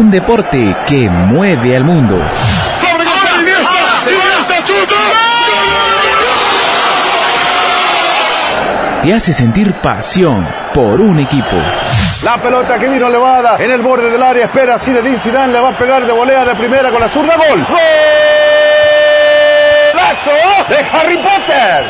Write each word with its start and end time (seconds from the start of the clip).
Un 0.00 0.10
deporte 0.10 0.74
que 0.86 1.10
mueve 1.10 1.76
al 1.76 1.84
mundo. 1.84 2.18
Te 9.02 9.12
hace 9.12 9.34
sentir 9.34 9.74
pasión 9.82 10.48
por 10.72 11.02
un 11.02 11.18
equipo. 11.18 11.54
La 12.22 12.38
pelota 12.38 12.78
que 12.78 12.88
vino 12.88 13.08
elevada 13.08 13.58
en 13.58 13.70
el 13.70 13.82
borde 13.82 14.10
del 14.10 14.22
área. 14.22 14.46
Espera 14.46 14.78
Zinedine 14.78 15.18
Zidane. 15.18 15.52
Le 15.52 15.60
va 15.60 15.68
a 15.68 15.76
pegar 15.76 16.06
de 16.06 16.12
volea 16.12 16.46
de 16.46 16.54
primera 16.54 16.90
con 16.90 17.02
la 17.02 17.08
zurda. 17.10 17.36
Gol. 17.36 17.66
¡Golazo 19.92 20.30
de 20.70 20.76
Harry 20.96 21.18
Potter! 21.18 21.84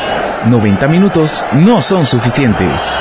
90 0.47 0.87
minutos 0.89 1.45
no 1.53 1.81
son 1.81 2.05
suficientes. 2.05 2.99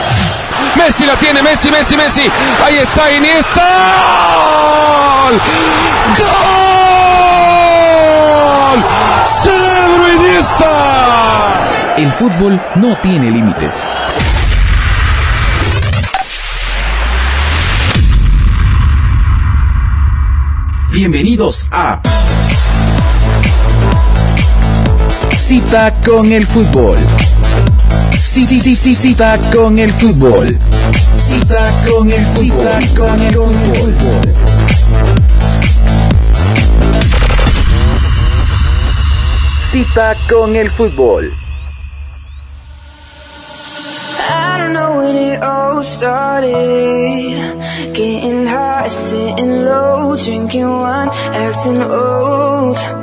Messi 0.77 1.05
la 1.07 1.17
tiene, 1.17 1.43
Messi, 1.43 1.71
Messi, 1.71 1.97
Messi. 1.97 2.23
Ahí 2.65 2.77
está 2.77 3.11
Iniesta. 3.13 3.67
¡Gol! 6.19 6.91
¡Cerebro 9.27 10.13
Iniesta! 10.15 11.95
El 11.97 12.13
fútbol 12.13 12.61
no 12.77 12.97
tiene 12.99 13.31
límites. 13.31 13.87
Bienvenidos 20.93 21.69
a 21.71 22.01
Cita 25.37 25.93
con 26.05 26.33
el 26.33 26.47
fútbol. 26.47 26.99
Sí, 28.19 28.45
sí, 28.47 28.75
sí, 28.75 28.95
cita 28.95 29.39
con 29.53 29.79
el 29.79 29.93
fútbol. 29.93 30.59
Cita 31.15 31.71
con 31.87 32.11
el 32.11 32.27
cita 32.27 32.79
con 32.97 33.21
el 33.21 33.35
fútbol. 33.35 34.35
Cita 39.73 40.15
con 40.29 40.57
el 40.57 40.71
fútbol. 40.73 41.33
I 44.33 44.59
don't 44.59 44.73
know 44.73 44.97
when 44.99 45.17
it 45.17 45.43
all 45.43 45.83
started. 45.83 46.53
Getting 47.93 48.47
high, 48.47 48.89
sitting 48.89 49.65
low, 49.65 50.17
drinking 50.17 50.69
wine, 50.69 51.11
acting 51.33 51.83
old. 51.83 53.00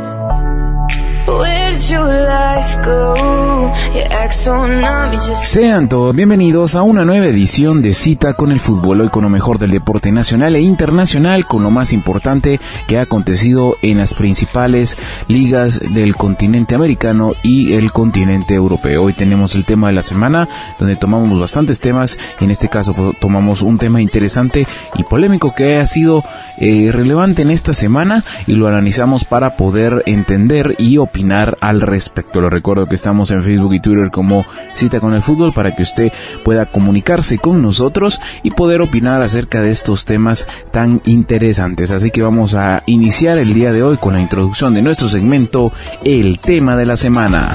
Sean 5.44 5.90
todos 5.90 6.16
bienvenidos 6.16 6.76
a 6.76 6.82
una 6.82 7.04
nueva 7.06 7.28
edición 7.28 7.82
de 7.82 7.94
Cita 7.94 8.34
con 8.34 8.52
el 8.52 8.60
Fútbol, 8.60 9.02
hoy 9.02 9.10
con 9.10 9.24
lo 9.24 9.30
mejor 9.30 9.58
del 9.58 9.72
deporte 9.72 10.12
nacional 10.12 10.56
e 10.56 10.62
internacional, 10.62 11.46
con 11.46 11.64
lo 11.64 11.72
más 11.72 11.94
importante 11.94 12.60
que 12.88 12.98
ha 12.98 13.04
acontecido 13.04 13.76
en 13.82 13.98
las 13.98 14.14
principales 14.14 14.98
ligas 15.28 15.80
del 15.94 16.16
continente 16.16 16.76
americano 16.76 17.34
y 17.44 17.74
el 17.74 17.92
continente 17.92 18.54
europeo. 18.54 19.04
Hoy 19.04 19.14
tenemos 19.14 19.56
el 19.56 19.66
tema 19.66 19.88
de 19.88 19.94
la 19.94 20.02
semana, 20.02 20.48
donde 20.80 20.96
tomamos 20.96 21.40
bastantes 21.40 21.80
temas, 21.80 22.20
en 22.40 22.52
este 22.52 22.70
caso 22.70 22.94
pues, 22.94 23.18
tomamos 23.20 23.62
un 23.62 23.78
tema 23.78 24.02
interesante 24.02 24.68
y 24.96 25.04
polémico 25.04 25.54
que 25.56 25.78
ha 25.78 25.88
sido 25.88 26.24
eh, 26.58 26.90
relevante 26.92 27.42
en 27.42 27.52
esta 27.52 27.74
semana 27.74 28.24
y 28.46 28.54
lo 28.54 28.68
analizamos 28.68 29.26
para 29.26 29.56
poder 29.56 30.04
entender 30.06 30.76
y 30.78 30.98
opinar 30.98 31.58
al 31.62 31.82
respecto. 31.82 32.42
Lo 32.42 32.50
recuerdo 32.50 32.88
que 32.88 32.96
estamos 32.96 33.32
en 33.32 33.44
Facebook 33.44 33.74
y 33.74 33.80
Twitter 33.80 34.12
como 34.12 34.46
Cita 34.74 35.00
con 35.00 35.14
el 35.14 35.22
Fútbol 35.22 35.54
para 35.54 35.76
que 35.76 35.84
usted 35.84 36.12
pueda 36.44 36.66
comunicarse 36.66 37.38
con 37.38 37.62
nosotros 37.62 38.20
y 38.44 38.52
poder 38.52 38.82
opinar 38.82 39.22
acerca 39.22 39.62
de 39.62 39.72
estos 39.72 40.06
temas 40.06 40.48
tan 40.72 41.02
interesantes. 41.06 41.92
Así 41.92 42.12
que 42.12 42.22
vamos 42.22 42.54
a 42.54 42.84
iniciar 42.86 43.38
el 43.38 43.54
día 43.54 43.72
de 43.72 43.84
hoy 43.84 43.98
con 43.98 44.14
la 44.14 44.22
introducción 44.22 44.74
de 44.74 44.82
nuestro 44.82 45.08
segmento 45.08 45.72
El 46.04 46.40
tema 46.40 46.76
de 46.76 46.86
la 46.86 46.98
semana. 46.98 47.54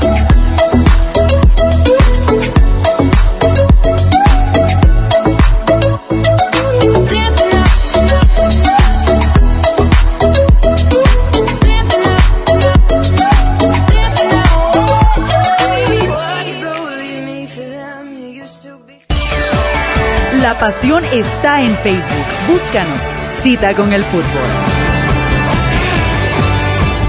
Pasión 20.62 21.04
está 21.06 21.60
en 21.60 21.76
Facebook. 21.78 22.24
Búscanos. 22.46 23.12
Cita 23.40 23.74
con 23.74 23.92
el 23.92 24.04
fútbol. 24.04 24.22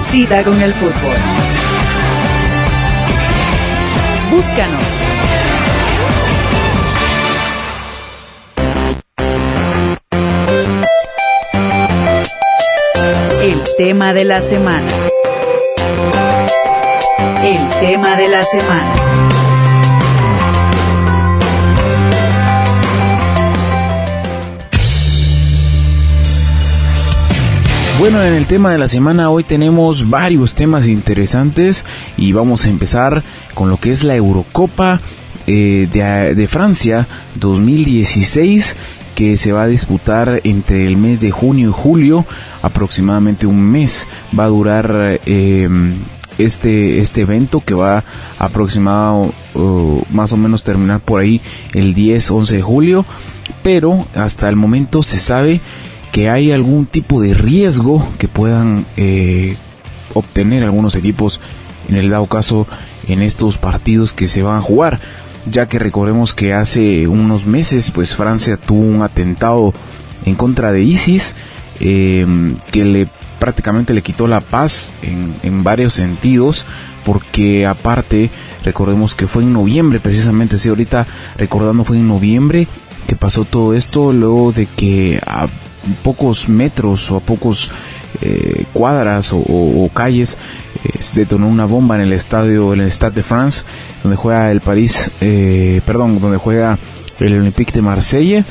Cita 0.09 0.43
con 0.43 0.59
el 0.59 0.73
fútbol. 0.73 1.15
Búscanos. 4.31 4.83
El 13.43 13.61
tema 13.77 14.13
de 14.13 14.23
la 14.23 14.41
semana. 14.41 14.91
El 17.43 17.69
tema 17.81 18.15
de 18.15 18.29
la 18.29 18.43
semana. 18.45 19.32
Bueno, 28.03 28.21
en 28.21 28.33
el 28.33 28.47
tema 28.47 28.69
de 28.69 28.77
la 28.77 28.89
semana 28.89 29.29
hoy 29.29 29.45
tenemos 29.45 30.09
varios 30.09 30.55
temas 30.55 30.89
interesantes 30.89 31.85
y 32.17 32.33
vamos 32.33 32.65
a 32.65 32.69
empezar 32.69 33.23
con 33.53 33.69
lo 33.69 33.77
que 33.77 33.91
es 33.91 34.03
la 34.03 34.13
Eurocopa 34.13 34.99
eh, 35.47 35.87
de, 35.89 36.35
de 36.35 36.47
Francia 36.47 37.07
2016 37.35 38.75
que 39.15 39.37
se 39.37 39.53
va 39.53 39.63
a 39.63 39.67
disputar 39.67 40.41
entre 40.43 40.85
el 40.85 40.97
mes 40.97 41.21
de 41.21 41.31
junio 41.31 41.69
y 41.69 41.71
julio, 41.71 42.25
aproximadamente 42.61 43.47
un 43.47 43.61
mes 43.61 44.05
va 44.37 44.43
a 44.43 44.49
durar 44.49 45.21
eh, 45.25 45.69
este, 46.37 46.99
este 46.99 47.21
evento 47.21 47.61
que 47.61 47.73
va 47.73 48.03
aproximado 48.37 49.31
uh, 49.53 50.01
más 50.11 50.33
o 50.33 50.35
menos 50.35 50.63
terminar 50.63 50.99
por 50.99 51.21
ahí 51.21 51.39
el 51.73 51.95
10-11 51.95 52.47
de 52.47 52.61
julio, 52.61 53.05
pero 53.63 54.05
hasta 54.13 54.49
el 54.49 54.57
momento 54.57 55.03
se 55.03 55.15
sabe 55.15 55.61
que 56.13 56.29
hay 56.29 56.51
algún 56.51 56.85
tipo 56.85 57.19
de 57.21 57.33
riesgo 57.33 58.07
que 58.19 58.27
puedan 58.27 58.85
eh, 58.97 59.57
obtener 60.13 60.63
algunos 60.63 60.95
equipos 60.95 61.41
en 61.89 61.95
el 61.95 62.11
dado 62.11 62.27
caso 62.27 62.67
en 63.07 63.23
estos 63.23 63.57
partidos 63.57 64.13
que 64.13 64.27
se 64.27 64.43
van 64.43 64.57
a 64.57 64.61
jugar. 64.61 65.01
Ya 65.47 65.67
que 65.67 65.79
recordemos 65.79 66.35
que 66.35 66.53
hace 66.53 67.07
unos 67.07 67.47
meses 67.47 67.89
pues 67.89 68.15
Francia 68.15 68.57
tuvo 68.57 68.81
un 68.81 69.01
atentado 69.01 69.73
en 70.23 70.35
contra 70.35 70.71
de 70.71 70.83
ISIS 70.83 71.35
eh, 71.79 72.27
que 72.71 72.85
le 72.85 73.07
prácticamente 73.39 73.95
le 73.95 74.03
quitó 74.03 74.27
la 74.27 74.39
paz 74.39 74.93
en, 75.01 75.33
en 75.41 75.63
varios 75.63 75.95
sentidos 75.95 76.63
porque 77.03 77.65
aparte 77.65 78.29
recordemos 78.63 79.15
que 79.15 79.27
fue 79.27 79.41
en 79.41 79.51
noviembre 79.51 79.99
precisamente 79.99 80.59
si 80.59 80.69
ahorita 80.69 81.07
recordando 81.37 81.83
fue 81.83 81.97
en 81.97 82.07
noviembre 82.07 82.67
que 83.07 83.15
pasó 83.15 83.45
todo 83.45 83.73
esto 83.73 84.13
luego 84.13 84.53
de 84.53 84.67
que 84.67 85.19
a 85.25 85.47
pocos 86.03 86.49
metros 86.49 87.11
o 87.11 87.17
a 87.17 87.19
pocos 87.19 87.69
eh, 88.21 88.65
cuadras 88.73 89.33
o, 89.33 89.37
o, 89.37 89.89
calles 89.93 90.37
eh, 90.83 90.99
detonó 91.15 91.47
una 91.47 91.65
bomba 91.65 91.95
en 91.95 92.01
el 92.01 92.13
estadio, 92.13 92.73
en 92.73 92.81
el 92.81 92.91
Stade 92.91 93.15
de 93.15 93.23
France, 93.23 93.63
donde 94.01 94.15
juega 94.15 94.51
el 94.51 94.61
París, 94.61 95.11
eh, 95.21 95.81
perdón, 95.85 96.19
donde 96.19 96.37
juega 96.37 96.77
el 97.19 97.39
Olympique 97.39 97.73
de 97.73 97.81
Marsella 97.81 98.45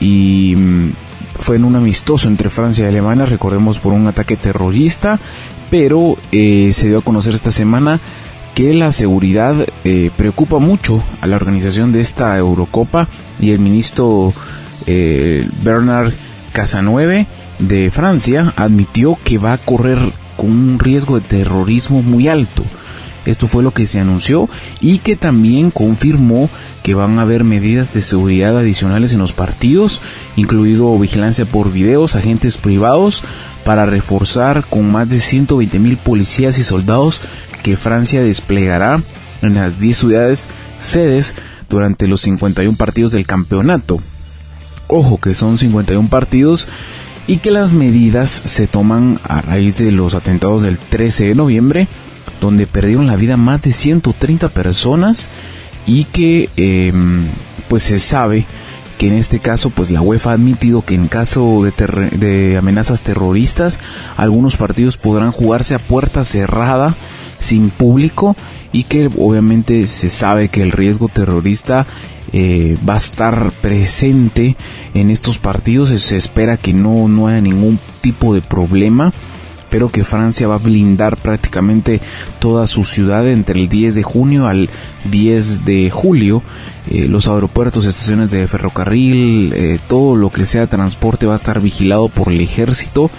y 0.00 0.54
mm, 0.56 0.90
fue 1.40 1.56
en 1.56 1.64
un 1.64 1.76
amistoso 1.76 2.28
entre 2.28 2.50
Francia 2.50 2.84
y 2.84 2.88
Alemania, 2.88 3.26
recordemos 3.26 3.78
por 3.78 3.92
un 3.92 4.06
ataque 4.06 4.36
terrorista, 4.36 5.18
pero 5.70 6.16
eh, 6.32 6.70
se 6.72 6.88
dio 6.88 6.98
a 6.98 7.02
conocer 7.02 7.34
esta 7.34 7.50
semana 7.50 8.00
que 8.54 8.72
la 8.72 8.92
seguridad 8.92 9.56
preocupa 10.16 10.60
mucho 10.60 11.02
a 11.20 11.26
la 11.26 11.34
organización 11.34 11.90
de 11.90 12.00
esta 12.00 12.38
Eurocopa 12.38 13.08
y 13.40 13.50
el 13.50 13.58
ministro 13.58 14.32
Bernard 14.86 16.14
Casanueve 16.54 17.26
de 17.58 17.90
Francia 17.90 18.54
admitió 18.54 19.18
que 19.24 19.38
va 19.38 19.54
a 19.54 19.58
correr 19.58 19.98
con 20.36 20.50
un 20.50 20.78
riesgo 20.78 21.18
de 21.18 21.26
terrorismo 21.26 22.00
muy 22.00 22.28
alto. 22.28 22.62
Esto 23.26 23.48
fue 23.48 23.64
lo 23.64 23.72
que 23.72 23.86
se 23.86 23.98
anunció 23.98 24.48
y 24.80 24.98
que 24.98 25.16
también 25.16 25.72
confirmó 25.72 26.48
que 26.84 26.94
van 26.94 27.18
a 27.18 27.22
haber 27.22 27.42
medidas 27.42 27.92
de 27.92 28.02
seguridad 28.02 28.56
adicionales 28.56 29.12
en 29.12 29.18
los 29.18 29.32
partidos, 29.32 30.00
incluido 30.36 30.96
vigilancia 30.96 31.44
por 31.44 31.72
videos, 31.72 32.14
agentes 32.14 32.56
privados, 32.56 33.24
para 33.64 33.84
reforzar 33.84 34.64
con 34.64 34.92
más 34.92 35.08
de 35.08 35.18
120 35.18 35.80
mil 35.80 35.96
policías 35.96 36.56
y 36.58 36.64
soldados 36.64 37.20
que 37.64 37.76
Francia 37.76 38.22
desplegará 38.22 39.02
en 39.42 39.54
las 39.54 39.80
10 39.80 39.98
ciudades 39.98 40.46
sedes 40.80 41.34
durante 41.68 42.06
los 42.06 42.20
51 42.20 42.76
partidos 42.76 43.10
del 43.10 43.26
campeonato. 43.26 43.98
Ojo 44.88 45.18
que 45.18 45.34
son 45.34 45.58
51 45.58 46.08
partidos 46.08 46.68
y 47.26 47.38
que 47.38 47.50
las 47.50 47.72
medidas 47.72 48.30
se 48.30 48.66
toman 48.66 49.18
a 49.24 49.40
raíz 49.40 49.76
de 49.76 49.90
los 49.92 50.14
atentados 50.14 50.62
del 50.62 50.78
13 50.78 51.28
de 51.28 51.34
noviembre, 51.34 51.88
donde 52.40 52.66
perdieron 52.66 53.06
la 53.06 53.16
vida 53.16 53.36
más 53.36 53.62
de 53.62 53.72
130 53.72 54.48
personas 54.50 55.28
y 55.86 56.04
que 56.04 56.50
em, 56.56 57.24
pues 57.68 57.82
se 57.82 57.98
sabe 57.98 58.46
que 58.98 59.08
en 59.08 59.14
este 59.14 59.38
caso 59.38 59.70
pues 59.70 59.90
la 59.90 60.02
UEFA 60.02 60.30
ha 60.30 60.34
admitido 60.34 60.82
que 60.82 60.94
en 60.94 61.08
caso 61.08 61.62
de, 61.64 61.72
de 62.16 62.56
amenazas 62.56 63.02
terroristas 63.02 63.80
algunos 64.16 64.56
partidos 64.56 64.96
podrán 64.96 65.32
jugarse 65.32 65.74
a 65.74 65.78
puerta 65.78 66.24
cerrada 66.24 66.94
sin 67.40 67.70
público 67.70 68.36
y 68.72 68.84
que 68.84 69.10
obviamente 69.18 69.86
se 69.86 70.10
sabe 70.10 70.48
que 70.48 70.62
el 70.62 70.72
riesgo 70.72 71.08
terrorista 71.08 71.86
eh, 72.36 72.76
va 72.86 72.94
a 72.94 72.96
estar 72.96 73.52
presente 73.60 74.56
en 74.92 75.10
estos 75.10 75.38
partidos. 75.38 75.90
Se 75.90 76.16
espera 76.16 76.56
que 76.56 76.72
no, 76.72 77.06
no 77.06 77.28
haya 77.28 77.40
ningún 77.40 77.78
tipo 78.00 78.34
de 78.34 78.40
problema 78.40 79.12
pero 79.70 79.88
que 79.88 80.04
Francia 80.04 80.46
va 80.46 80.54
a 80.54 80.58
blindar 80.58 81.16
prácticamente 81.16 82.00
toda 82.38 82.68
su 82.68 82.84
ciudad 82.84 83.26
entre 83.28 83.60
el 83.60 83.68
10 83.68 83.96
de 83.96 84.04
junio 84.04 84.46
al 84.46 84.70
10 85.10 85.64
de 85.64 85.90
julio. 85.90 86.44
Eh, 86.88 87.08
los 87.08 87.26
aeropuertos, 87.26 87.84
estaciones 87.84 88.30
de 88.30 88.46
ferrocarril, 88.46 89.52
eh, 89.52 89.80
todo 89.88 90.14
lo 90.14 90.30
que 90.30 90.46
sea 90.46 90.68
transporte 90.68 91.26
va 91.26 91.32
a 91.32 91.36
estar 91.36 91.60
vigilado 91.60 92.08
por 92.08 92.28
el 92.28 92.40
ejército 92.40 93.10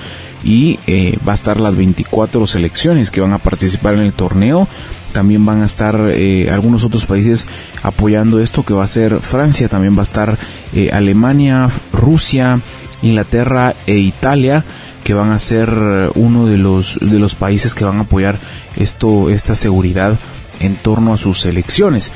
y 0.46 0.80
va 1.28 1.34
a 1.34 1.36
estar 1.36 1.60
las 1.60 1.76
24 1.76 2.48
selecciones 2.48 3.12
que 3.12 3.20
van 3.20 3.34
a 3.34 3.40
participar 3.40 3.96
en 3.96 4.02
el 4.02 4.14
torneo 4.14 4.70
también 5.16 5.46
van 5.46 5.62
a 5.62 5.66
estar 5.66 5.96
eh, 6.12 6.50
algunos 6.52 6.84
otros 6.84 7.06
países 7.06 7.48
apoyando 7.84 8.42
esto 8.42 8.64
que 8.64 8.74
va 8.74 8.84
a 8.84 8.88
ser 8.88 9.22
Francia, 9.22 9.70
también 9.70 9.96
va 9.96 10.02
a 10.02 10.04
estar 10.04 10.38
eh, 10.74 10.90
Alemania, 10.92 11.70
Rusia, 11.94 12.60
Inglaterra 13.02 13.74
e 13.88 13.96
Italia 13.96 14.66
que 15.06 15.14
van 15.14 15.32
a 15.32 15.40
ser 15.40 15.70
uno 16.16 16.48
de 16.48 16.58
los 16.58 17.00
de 17.00 17.18
los 17.18 17.34
países 17.34 17.74
que 17.74 17.86
van 17.86 18.00
a 18.00 18.02
apoyar 18.02 18.38
esto 18.76 19.30
esta 19.30 19.56
seguridad 19.56 20.18
en 20.60 20.76
torno 20.76 21.14
a 21.14 21.18
sus 21.18 21.46
elecciones. 21.46 22.12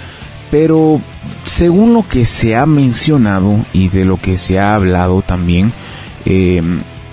Pero 0.52 1.00
según 1.46 1.94
lo 1.94 2.06
que 2.06 2.26
se 2.26 2.58
ha 2.58 2.66
mencionado 2.66 3.64
y 3.72 3.88
de 3.88 4.04
lo 4.04 4.18
que 4.18 4.38
se 4.38 4.60
ha 4.60 4.76
hablado 4.76 5.22
también, 5.22 5.72
eh, 6.26 6.62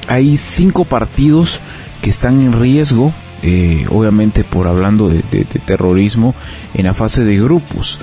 hay 0.09 0.37
cinco 0.37 0.85
partidos 0.85 1.61
que 2.03 2.11
están 2.11 2.41
en 2.41 2.59
riesgo 2.59 3.13
eh, 3.47 3.87
obviamente 3.91 4.43
por 4.45 4.67
hablando 4.67 5.09
de, 5.09 5.23
terrorismo, 5.65 6.35
en 6.75 6.87
la 6.87 6.95
fase 6.95 7.25
de 7.25 7.37
grupos. 7.39 8.01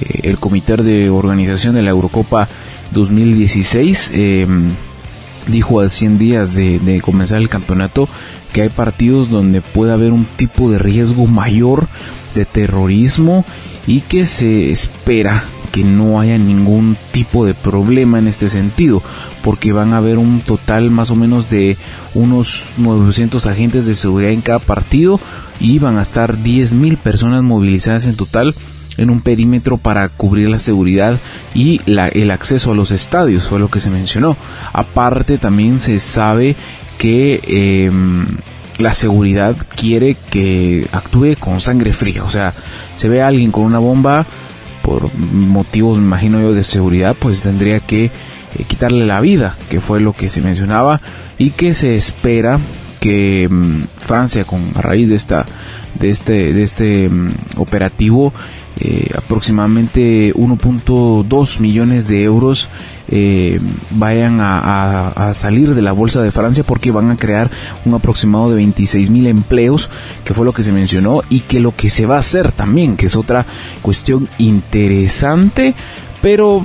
Eh, 0.00 0.20
el 0.24 0.38
comité 0.38 0.76
de 0.76 1.10
organización 1.10 1.74
de 1.74 1.82
la 1.82 1.90
Eurocopa 1.90 2.48
2016 2.92 4.12
em, 4.14 4.68
dijo 5.48 5.80
a 5.80 5.88
100 5.88 6.18
días 6.18 6.54
de, 6.54 7.00
comenzar 7.04 7.38
el 7.38 7.48
campeonato 7.48 8.08
que 8.52 8.62
hay 8.62 8.68
partidos 8.68 9.30
donde 9.30 9.60
puede 9.60 9.92
haber 9.92 10.12
un 10.12 10.24
tipo 10.24 10.70
de 10.70 10.78
riesgo 10.78 11.26
mayor 11.26 11.88
de 12.34 12.44
terrorismo 12.44 13.44
y 13.86 14.00
que 14.00 14.24
se 14.24 14.70
espera 14.70 15.44
que 15.74 15.82
no 15.82 16.20
haya 16.20 16.38
ningún 16.38 16.96
tipo 17.10 17.44
de 17.44 17.52
problema 17.52 18.20
en 18.20 18.28
este 18.28 18.48
sentido, 18.48 19.02
porque 19.42 19.72
van 19.72 19.92
a 19.92 19.96
haber 19.96 20.18
un 20.18 20.40
total 20.40 20.92
más 20.92 21.10
o 21.10 21.16
menos 21.16 21.50
de 21.50 21.76
unos 22.14 22.62
900 22.76 23.44
agentes 23.46 23.84
de 23.84 23.96
seguridad 23.96 24.30
en 24.30 24.40
cada 24.40 24.60
partido 24.60 25.18
y 25.58 25.80
van 25.80 25.98
a 25.98 26.02
estar 26.02 26.36
10.000 26.36 26.96
personas 26.96 27.42
movilizadas 27.42 28.04
en 28.04 28.14
total 28.14 28.54
en 28.98 29.10
un 29.10 29.20
perímetro 29.20 29.76
para 29.76 30.08
cubrir 30.10 30.48
la 30.48 30.60
seguridad 30.60 31.18
y 31.56 31.80
la, 31.86 32.06
el 32.06 32.30
acceso 32.30 32.70
a 32.70 32.76
los 32.76 32.92
estadios, 32.92 33.48
fue 33.48 33.58
lo 33.58 33.68
que 33.68 33.80
se 33.80 33.90
mencionó. 33.90 34.36
Aparte 34.72 35.38
también 35.38 35.80
se 35.80 35.98
sabe 35.98 36.54
que 36.98 37.40
em, 37.88 38.26
la 38.78 38.94
seguridad 38.94 39.56
quiere 39.74 40.16
que 40.30 40.86
actúe 40.92 41.34
con 41.36 41.60
sangre 41.60 41.92
fría, 41.92 42.22
o 42.22 42.30
sea, 42.30 42.54
se 42.94 43.08
ve 43.08 43.22
a 43.22 43.26
alguien 43.26 43.50
con 43.50 43.64
una 43.64 43.80
bomba, 43.80 44.24
por 44.84 45.12
motivos, 45.16 45.98
me 45.98 46.04
imagino 46.04 46.40
yo, 46.40 46.52
de 46.52 46.62
seguridad, 46.62 47.16
pues 47.18 47.40
tendría 47.40 47.80
que 47.80 48.04
eh, 48.04 48.10
quitarle 48.68 49.06
la 49.06 49.22
vida, 49.22 49.56
que 49.70 49.80
fue 49.80 49.98
lo 49.98 50.12
que 50.12 50.28
se 50.28 50.42
mencionaba, 50.42 51.00
y 51.38 51.50
que 51.50 51.72
se 51.72 51.96
espera 51.96 52.60
que 53.00 53.48
mm, 53.50 53.84
Francia, 53.98 54.44
con 54.44 54.60
a 54.74 54.82
raíz 54.82 55.08
de 55.08 55.14
esta, 55.16 55.46
de 55.98 56.10
este, 56.10 56.52
de 56.52 56.62
este 56.62 57.08
mm, 57.08 57.30
operativo, 57.56 58.34
eh, 58.78 59.10
aproximadamente 59.16 60.34
1.2 60.34 61.60
millones 61.60 62.06
de 62.06 62.24
euros 62.24 62.68
eh, 63.08 63.60
vayan 63.90 64.38
a, 64.40 65.32
salir 65.34 65.74
de 65.74 65.82
la 65.82 65.92
bolsa 65.92 66.22
de 66.22 66.30
Francia 66.30 66.64
porque 66.64 66.90
van 66.90 67.10
a 67.10 67.16
crear 67.16 67.50
un 67.84 67.94
aproximado 67.94 68.50
de 68.50 68.56
26 68.56 69.10
mil 69.10 69.26
empleos, 69.26 69.90
que 70.24 70.34
fue 70.34 70.44
lo 70.44 70.52
que 70.52 70.62
se 70.62 70.72
mencionó, 70.72 71.22
y 71.28 71.40
que 71.40 71.60
lo 71.60 71.74
que 71.74 71.90
se 71.90 72.06
va 72.06 72.16
a 72.16 72.20
hacer 72.20 72.52
también, 72.52 72.96
que 72.96 73.06
es 73.06 73.16
otra 73.16 73.44
cuestión 73.82 74.28
interesante, 74.38 75.74
pero 76.22 76.64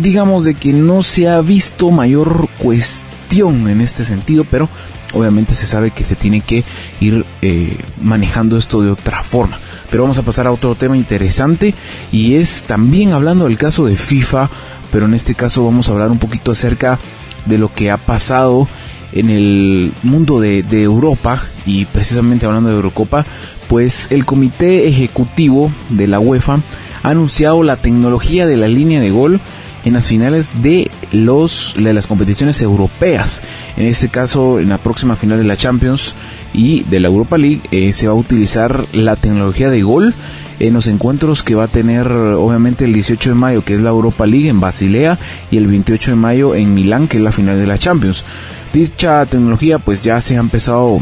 digamos 0.00 0.44
de 0.44 0.54
que 0.54 0.72
no 0.72 1.02
se 1.02 1.28
ha 1.28 1.40
visto 1.40 1.90
mayor 1.90 2.48
cuestión 2.58 3.68
en 3.68 3.80
este 3.80 4.04
sentido, 4.04 4.44
pero 4.50 4.68
obviamente 5.12 5.54
se 5.54 5.66
sabe 5.66 5.90
que 5.90 6.04
se 6.04 6.16
tiene 6.16 6.40
que 6.40 6.64
ir 7.00 7.24
eh, 7.42 7.76
manejando 8.00 8.56
esto 8.56 8.82
de 8.82 8.90
otra 8.90 9.22
forma. 9.22 9.58
Pero 9.90 10.04
vamos 10.04 10.18
a 10.18 10.22
pasar 10.22 10.46
a 10.46 10.52
otro 10.52 10.74
tema 10.74 10.96
interesante 10.96 11.74
y 12.10 12.34
es 12.34 12.62
también 12.62 13.12
hablando 13.12 13.44
del 13.44 13.58
caso 13.58 13.84
de 13.86 13.96
FIFA 13.96 14.48
pero 14.92 15.06
en 15.06 15.14
este 15.14 15.34
caso 15.34 15.64
vamos 15.64 15.88
a 15.88 15.92
hablar 15.92 16.12
un 16.12 16.18
poquito 16.18 16.52
acerca 16.52 17.00
de 17.46 17.58
lo 17.58 17.72
que 17.74 17.90
ha 17.90 17.96
pasado 17.96 18.68
en 19.12 19.30
el 19.30 19.92
mundo 20.02 20.40
de, 20.40 20.64
Europa 20.70 21.42
y 21.66 21.86
precisamente 21.86 22.46
hablando 22.46 22.68
de 22.68 22.76
Eurocopa, 22.76 23.26
pues 23.68 24.06
el 24.10 24.24
comité 24.24 24.86
ejecutivo 24.86 25.72
de 25.90 26.06
la 26.06 26.20
UEFA 26.20 26.60
ha 27.02 27.08
anunciado 27.08 27.62
la 27.62 27.76
tecnología 27.76 28.46
de 28.46 28.56
la 28.56 28.68
línea 28.68 29.00
de 29.00 29.10
gol 29.10 29.40
en 29.84 29.94
las 29.94 30.06
finales 30.06 30.48
de 30.62 30.90
los 31.10 31.74
de 31.76 31.92
las 31.92 32.06
competiciones 32.06 32.62
europeas. 32.62 33.42
En 33.76 33.86
este 33.86 34.08
caso, 34.08 34.60
en 34.60 34.68
la 34.68 34.78
próxima 34.78 35.16
final 35.16 35.38
de 35.38 35.44
la 35.44 35.56
Champions 35.56 36.14
y 36.52 36.84
de 36.84 37.00
la 37.00 37.08
Europa 37.08 37.36
League 37.36 37.62
eh, 37.72 37.92
se 37.92 38.06
va 38.06 38.12
a 38.12 38.16
utilizar 38.16 38.84
la 38.92 39.16
tecnología 39.16 39.70
de 39.70 39.82
gol 39.82 40.14
en 40.60 40.74
los 40.74 40.86
encuentros 40.86 41.42
que 41.42 41.54
va 41.54 41.64
a 41.64 41.68
tener 41.68 42.06
obviamente 42.10 42.84
el 42.84 42.92
18 42.92 43.30
de 43.30 43.34
mayo, 43.34 43.64
que 43.64 43.74
es 43.74 43.80
la 43.80 43.90
Europa 43.90 44.26
League 44.26 44.48
en 44.48 44.60
Basilea, 44.60 45.18
y 45.50 45.56
el 45.56 45.66
28 45.66 46.12
de 46.12 46.16
mayo 46.16 46.54
en 46.54 46.74
Milán, 46.74 47.08
que 47.08 47.16
es 47.16 47.22
la 47.22 47.32
final 47.32 47.58
de 47.58 47.66
la 47.66 47.78
Champions. 47.78 48.24
Dicha 48.72 49.26
tecnología 49.26 49.78
pues 49.78 50.02
ya 50.02 50.20
se 50.20 50.36
ha 50.36 50.40
empezado 50.40 51.00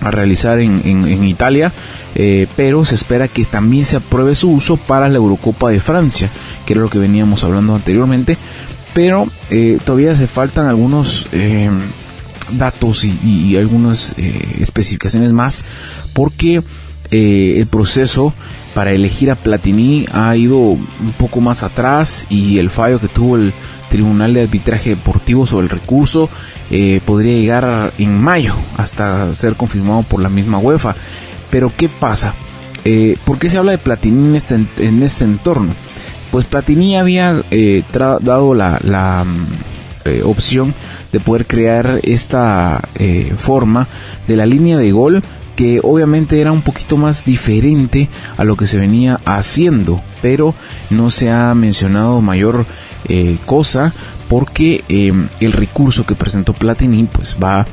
a 0.00 0.10
realizar 0.10 0.60
en, 0.60 1.24
Italia, 1.24 1.72
eh, 2.14 2.46
pero 2.56 2.84
se 2.84 2.94
espera 2.94 3.28
que 3.28 3.44
también 3.44 3.84
se 3.84 3.96
apruebe 3.96 4.34
su 4.34 4.50
uso 4.50 4.76
para 4.76 5.08
la 5.08 5.16
Eurocopa 5.16 5.70
de 5.70 5.80
Francia, 5.80 6.30
que 6.64 6.74
era 6.74 6.82
lo 6.82 6.90
que 6.90 6.98
veníamos 6.98 7.44
hablando 7.44 7.74
anteriormente, 7.74 8.36
pero 8.94 9.26
eh, 9.50 9.78
todavía 9.84 10.14
se 10.14 10.26
faltan 10.26 10.66
algunos 10.66 11.26
eh, 11.32 11.70
datos 12.52 13.04
y, 13.04 13.18
y 13.24 13.56
algunas 13.56 14.14
especificaciones 14.60 15.32
más, 15.32 15.64
porque 16.12 16.62
el 17.10 17.66
proceso 17.66 18.32
para 18.74 18.92
elegir 18.92 19.30
a 19.30 19.36
Platini 19.36 20.06
ha 20.12 20.36
ido 20.36 20.58
un 20.58 21.14
poco 21.18 21.40
más 21.40 21.62
atrás 21.62 22.26
y 22.28 22.58
el 22.58 22.68
fallo 22.68 23.00
que 23.00 23.08
tuvo 23.08 23.36
el 23.36 23.52
Tribunal 23.88 24.34
de 24.34 24.42
Arbitraje 24.42 24.90
Deportivo 24.90 25.46
sobre 25.46 25.64
el 25.64 25.70
recurso 25.70 26.28
eh, 26.70 27.00
podría 27.06 27.34
llegar 27.34 27.92
en 27.98 28.22
mayo 28.22 28.54
hasta 28.76 29.34
ser 29.34 29.54
confirmado 29.54 30.02
por 30.02 30.20
la 30.20 30.28
misma 30.28 30.58
UEFA. 30.58 30.94
Pero 31.50 31.72
¿qué 31.76 31.88
pasa? 31.88 32.34
Eh, 32.84 33.16
¿Por 33.24 33.38
qué 33.38 33.48
se 33.48 33.58
habla 33.58 33.72
de 33.72 33.78
Platini 33.78 34.28
en 34.28 34.36
este, 34.36 34.60
este 35.04 35.24
entorno? 35.24 35.72
Pues 36.30 36.44
Platini 36.46 36.96
había 36.96 37.42
eh, 37.50 37.82
dado 37.92 38.54
la, 38.54 38.80
la 38.82 39.24
mm, 39.24 40.24
opción 40.24 40.74
de 41.12 41.20
poder 41.20 41.46
crear 41.46 42.00
esta 42.02 42.82
forma 43.38 43.86
de 44.28 44.36
la 44.36 44.46
línea 44.46 44.76
de 44.76 44.92
gol 44.92 45.22
que 45.56 45.80
obviamente 45.82 46.40
era 46.40 46.52
un 46.52 46.62
poquito 46.62 46.96
más 46.96 47.24
diferente 47.24 48.08
a 48.36 48.44
lo 48.44 48.56
que 48.56 48.66
se 48.66 48.78
venía 48.78 49.20
haciendo, 49.24 50.00
pero 50.22 50.54
no 50.90 51.10
se 51.10 51.30
ha 51.30 51.54
mencionado 51.54 52.20
mayor 52.20 52.66
eh, 53.08 53.38
cosa 53.46 53.92
porque 54.28 54.84
eh, 54.88 55.12
el 55.40 55.52
recurso 55.52 56.04
que 56.04 56.14
presentó 56.14 56.52
Platini 56.52 57.04
pues 57.04 57.36
va 57.42 57.64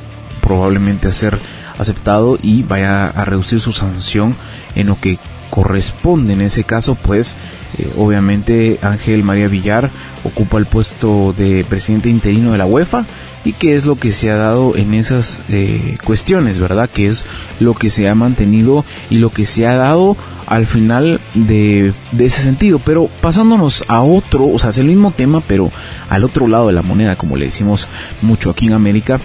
probablemente 0.41 1.07
a 1.07 1.13
ser 1.13 1.37
aceptado 1.77 2.37
y 2.41 2.63
vaya 2.63 3.07
a 3.07 3.25
reducir 3.25 3.59
su 3.59 3.73
sanción 3.73 4.35
en 4.75 4.87
lo 4.87 4.99
que 4.99 5.17
corresponde 5.53 6.33
en 6.33 6.41
ese 6.41 6.63
caso, 6.63 6.95
pues 6.95 7.35
eh, 7.77 7.87
obviamente 7.95 8.79
Ángel 8.81 9.21
María 9.21 9.47
Villar 9.47 9.91
ocupa 10.23 10.57
el 10.57 10.65
puesto 10.65 11.31
de 11.37 11.63
presidente 11.63 12.09
interino 12.09 12.53
de 12.53 12.57
la 12.57 12.65
UEFA 12.65 13.05
y 13.45 13.53
qué 13.53 13.75
es 13.75 13.85
lo 13.85 13.95
que 13.95 14.11
se 14.11 14.31
ha 14.31 14.35
dado 14.35 14.75
en 14.75 14.95
esas 14.95 15.41
eh, 15.49 15.97
cuestiones, 16.03 16.57
¿verdad? 16.57 16.89
Que 16.91 17.05
es 17.05 17.23
lo 17.59 17.75
que 17.75 17.91
se 17.91 18.09
ha 18.09 18.15
mantenido 18.15 18.83
y 19.11 19.17
lo 19.17 19.29
que 19.29 19.45
se 19.45 19.67
ha 19.67 19.75
dado 19.75 20.17
al 20.47 20.65
final 20.65 21.19
de, 21.35 21.93
ese 22.17 22.41
sentido. 22.41 22.79
Pero 22.79 23.07
pasándonos 23.21 23.83
a 23.87 24.01
otro, 24.01 24.47
o 24.47 24.57
sea, 24.57 24.71
es 24.71 24.79
el 24.79 24.87
mismo 24.87 25.11
tema, 25.11 25.39
pero 25.47 25.71
al 26.09 26.23
otro 26.23 26.47
lado 26.47 26.65
de 26.67 26.73
la 26.73 26.81
moneda, 26.81 27.15
como 27.15 27.37
le 27.37 27.45
decimos 27.45 27.87
mucho 28.23 28.49
aquí 28.49 28.65
en 28.65 28.73
América, 28.73 29.19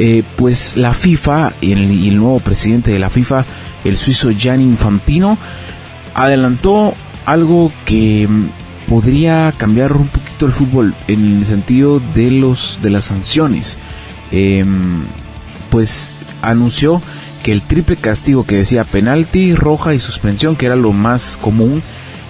eh, 0.00 0.22
pues 0.36 0.76
la 0.76 0.94
FIFA 0.94 1.54
y 1.60 1.72
el, 1.72 2.16
nuevo 2.16 2.38
presidente 2.38 2.92
de 2.92 3.00
la 3.00 3.10
FIFA, 3.10 3.44
el 3.84 3.96
suizo 3.96 4.30
Gianni 4.30 4.62
Infantino, 4.62 5.36
adelantó 6.14 6.94
algo 7.26 7.72
que 7.84 8.28
mm, 8.28 8.88
podría 8.88 9.52
cambiar 9.56 9.94
un 9.94 10.06
poquito 10.06 10.46
el 10.46 10.52
fútbol 10.52 10.94
en 11.08 11.38
el 11.38 11.46
sentido 11.46 12.00
de 12.14 12.30
los 12.30 12.78
de 12.80 12.90
las 12.90 13.06
sanciones. 13.06 13.76
Em, 14.30 15.02
pues 15.68 16.12
anunció 16.42 17.02
que 17.42 17.50
el 17.50 17.62
triple 17.62 17.96
castigo 17.96 18.46
que 18.46 18.54
decía 18.54 18.84
penalti, 18.84 19.56
roja 19.56 19.94
y 19.94 19.98
suspensión, 19.98 20.54
que 20.54 20.66
era 20.66 20.76
lo 20.76 20.92
más 20.92 21.36
común, 21.36 21.82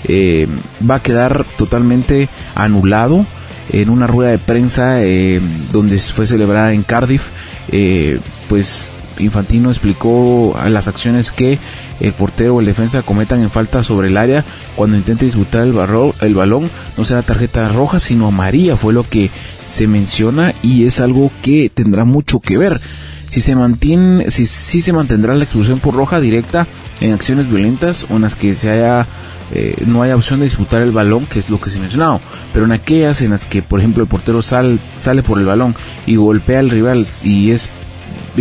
em, 0.04 0.48
va 0.90 0.94
a 0.96 1.02
quedar 1.02 1.44
totalmente 1.58 2.30
anulado 2.54 3.26
en 3.70 3.90
una 3.90 4.06
rueda 4.06 4.30
de 4.30 4.38
prensa 4.38 5.02
em, 5.02 5.42
donde 5.70 5.98
fue 5.98 6.25
celebrada 6.25 6.72
en 6.72 6.82
Cardiff. 6.82 7.25
Eh, 7.70 8.18
pues 8.48 8.90
Infantino 9.18 9.70
explicó 9.70 10.56
las 10.68 10.88
acciones 10.88 11.32
que 11.32 11.58
el 12.00 12.12
portero 12.12 12.56
o 12.56 12.60
el 12.60 12.66
defensa 12.66 13.02
cometan 13.02 13.42
en 13.42 13.50
falta 13.50 13.82
sobre 13.82 14.08
el 14.08 14.16
área 14.16 14.44
cuando 14.76 14.96
intente 14.96 15.25
disputar 15.25 15.62
el, 15.62 15.75
el 16.20 16.34
balón, 16.34 16.70
no 16.96 17.04
será 17.04 17.22
tarjeta 17.22 17.68
roja 17.68 18.00
sino 18.00 18.28
amarilla, 18.28 18.76
fue 18.76 18.92
lo 18.92 19.02
que 19.02 19.30
se 19.66 19.87
menciona 19.87 20.54
y 20.62 20.87
es 20.87 21.00
algo 21.00 21.30
que 21.42 21.70
tendrá 21.72 22.04
mucho 22.04 22.40
que 22.40 22.58
ver. 22.58 22.80
Si 23.28 23.42
se 23.42 23.54
mantiene, 23.54 24.30
si, 24.30 24.46
si 24.46 24.80
se 24.80 24.92
mantendrá 24.92 25.34
la 25.34 25.44
expulsión 25.44 25.80
por 25.80 25.94
roja 25.94 26.18
directa 26.18 26.66
en 27.00 27.12
acciones 27.12 27.48
violentas 27.48 28.06
o 28.08 28.16
en 28.16 28.22
las 28.22 28.34
que 28.34 28.54
se 28.54 28.70
haya 28.70 29.06
eh, 29.52 29.75
no 29.87 30.02
haya 30.02 30.17
opción 30.17 30.40
de 30.40 30.47
disputar 30.47 30.83
el 30.83 30.93
balón, 30.93 31.26
que 31.26 31.38
es 31.38 31.50
lo 31.50 31.61
que 31.61 31.71
se 31.71 31.81
mencionado. 31.81 32.21
Pero 32.52 32.64
en 32.64 32.73
aquellas 32.73 33.23
en 33.23 33.31
las 33.31 33.45
que, 33.45 33.62
por 33.62 33.81
ejemplo, 33.81 34.02
el 34.02 34.09
portero 34.09 34.43
sal, 34.43 34.78
sale 34.99 35.23
por 35.23 35.38
el 35.38 35.47
balón 35.47 35.75
y 36.07 36.17
golpea 36.17 36.61
al 36.61 36.71
rival 36.71 37.07
y 37.23 37.50
es 37.50 37.71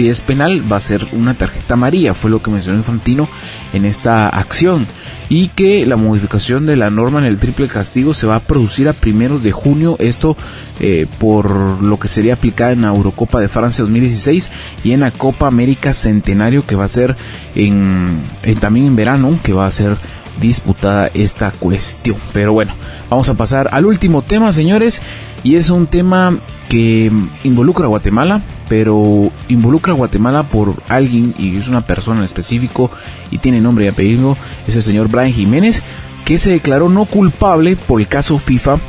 es 0.05 0.21
penal, 0.21 0.61
va 0.71 0.77
a 0.77 0.81
ser 0.81 1.07
una 1.11 1.33
tarjeta 1.33 1.73
amarilla, 1.73 2.13
fue 2.13 2.29
lo 2.29 2.41
que 2.41 2.51
mencionó 2.51 2.77
Infantino 2.77 3.27
en 3.73 3.85
esta 3.85 4.29
acción. 4.29 4.85
Y 5.29 5.49
que 5.49 5.85
la 5.85 5.97
modificación 5.97 6.65
de 6.65 6.77
la 6.77 6.89
norma 6.89 7.19
en 7.19 7.25
el 7.25 7.37
triple 7.37 7.67
castigo 7.67 8.13
se 8.13 8.27
va 8.27 8.37
a 8.37 8.39
producir 8.39 8.87
a 8.87 8.93
primeros 8.93 9.43
de 9.43 9.51
junio, 9.51 9.97
esto 9.99 10.37
eh, 10.79 11.05
por 11.19 11.81
lo 11.81 11.99
que 11.99 12.07
sería 12.07 12.35
aplicada 12.35 12.71
en 12.71 12.83
la 12.83 12.89
Eurocopa 12.89 13.41
de 13.41 13.49
Francia 13.49 13.81
2016 13.81 14.51
y 14.85 14.93
en 14.93 15.01
la 15.01 15.11
Copa 15.11 15.47
América 15.47 15.93
Centenario 15.93 16.65
que 16.65 16.77
va 16.77 16.85
a 16.85 16.89
ser 16.89 17.17
en, 17.55 18.21
también 18.61 18.85
en 18.85 18.95
verano, 18.95 19.37
que 19.43 19.51
va 19.51 19.67
a 19.67 19.71
ser 19.71 19.97
disputada 20.39 21.09
esta 21.13 21.51
cuestión. 21.51 22.17
Pero 22.33 22.53
bueno, 22.53 22.73
vamos 23.09 23.29
a 23.29 23.33
pasar 23.33 23.69
al 23.71 23.85
último 23.85 24.21
tema, 24.21 24.53
señores, 24.53 25.01
y 25.43 25.55
es 25.55 25.69
un 25.69 25.87
tema 25.87 26.37
que 26.69 27.11
involucra 27.43 27.85
a 27.85 27.89
Guatemala, 27.89 28.41
pero 28.67 29.31
involucra 29.47 29.93
a 29.93 29.95
Guatemala 29.95 30.43
por 30.43 30.75
alguien 30.89 31.33
y 31.37 31.57
es 31.57 31.67
una 31.67 31.81
persona 31.81 32.19
en 32.19 32.25
específico 32.25 32.91
y 33.31 33.37
tiene 33.37 33.61
nombre 33.61 33.85
y 33.85 33.87
apellido, 33.87 34.37
es 34.67 34.75
el 34.75 34.83
señor 34.83 35.07
Brian 35.07 35.31
Jiménez, 35.31 35.81
que 36.25 36.37
se 36.37 36.51
declaró 36.51 36.89
no 36.89 37.05
culpable 37.05 37.75
por 37.75 38.01
el 38.01 38.07
caso 38.07 38.37
FIFA. 38.37 38.79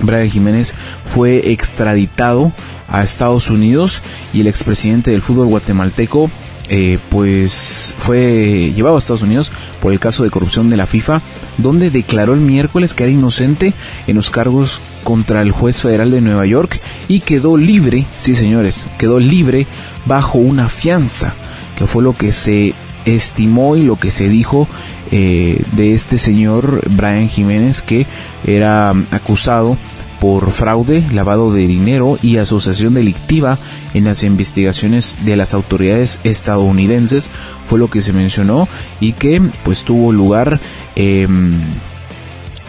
Brian 0.00 0.30
Jiménez 0.30 0.74
fue 1.04 1.52
extraditado 1.52 2.52
a 2.88 3.02
Estados 3.02 3.50
Unidos 3.50 4.02
y 4.32 4.40
el 4.40 4.46
expresidente 4.46 5.10
del 5.10 5.22
fútbol 5.22 5.46
guatemalteco 5.48 6.30
eh, 6.68 6.98
pues 7.10 7.94
fue 7.98 8.72
llevado 8.74 8.96
a 8.96 8.98
Estados 8.98 9.22
Unidos 9.22 9.52
por 9.82 9.92
el 9.92 10.00
caso 10.00 10.24
de 10.24 10.30
corrupción 10.30 10.70
de 10.70 10.76
la 10.76 10.86
FIFA, 10.86 11.20
donde 11.58 11.90
declaró 11.90 12.34
el 12.34 12.40
miércoles 12.40 12.94
que 12.94 13.04
era 13.04 13.12
inocente 13.12 13.74
en 14.06 14.16
los 14.16 14.30
cargos 14.30 14.80
contra 15.02 15.42
el 15.42 15.52
juez 15.52 15.82
federal 15.82 16.10
de 16.10 16.22
Nueva 16.22 16.46
York 16.46 16.80
y 17.06 17.20
quedó 17.20 17.56
libre, 17.56 18.06
sí 18.18 18.34
señores, 18.34 18.86
quedó 18.98 19.20
libre 19.20 19.66
bajo 20.06 20.38
una 20.38 20.68
fianza, 20.68 21.34
que 21.76 21.86
fue 21.86 22.02
lo 22.02 22.16
que 22.16 22.32
se 22.32 22.74
estimó 23.04 23.76
y 23.76 23.82
lo 23.82 23.96
que 23.96 24.10
se 24.10 24.28
dijo 24.30 24.66
eh, 25.10 25.62
de 25.72 25.92
este 25.92 26.16
señor 26.16 26.80
Brian 26.90 27.28
Jiménez 27.28 27.82
que 27.82 28.06
era 28.46 28.94
acusado 29.10 29.76
por 30.24 30.52
fraude, 30.52 31.04
lavado 31.12 31.52
de 31.52 31.66
dinero 31.66 32.18
y 32.22 32.38
asociación 32.38 32.94
delictiva 32.94 33.58
en 33.92 34.04
las 34.04 34.22
investigaciones 34.22 35.18
de 35.26 35.36
las 35.36 35.52
autoridades 35.52 36.18
estadounidenses 36.24 37.28
fue 37.66 37.78
lo 37.78 37.90
que 37.90 38.00
se 38.00 38.14
mencionó 38.14 38.66
y 39.00 39.12
que 39.12 39.42
pues 39.64 39.82
tuvo 39.82 40.12
lugar 40.12 40.60
em, 40.96 41.60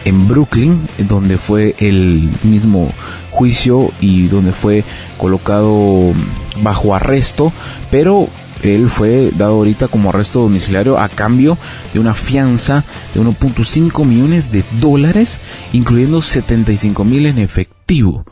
en 0.04 0.28
Brooklyn 0.28 0.86
donde 0.98 1.38
fue 1.38 1.74
el 1.78 2.28
mismo 2.42 2.92
juicio 3.30 3.90
y 4.02 4.26
donde 4.26 4.52
fue 4.52 4.84
colocado 5.16 6.12
bajo 6.60 6.94
arresto 6.94 7.54
pero 7.90 8.28
él 8.62 8.88
fue 8.88 9.30
dado 9.36 9.54
ahorita 9.54 9.88
como 9.88 10.10
arresto 10.10 10.40
domiciliario 10.40 10.98
a 10.98 11.08
cambio 11.08 11.58
de 11.92 12.00
una 12.00 12.14
fianza 12.14 12.84
de 13.14 13.20
1.5 13.20 14.04
millones 14.04 14.50
de 14.50 14.64
dólares, 14.80 15.38
incluyendo 15.72 16.22
75 16.22 17.04
mil 17.04 17.26
en 17.26 17.38
efectivo. 17.38 18.24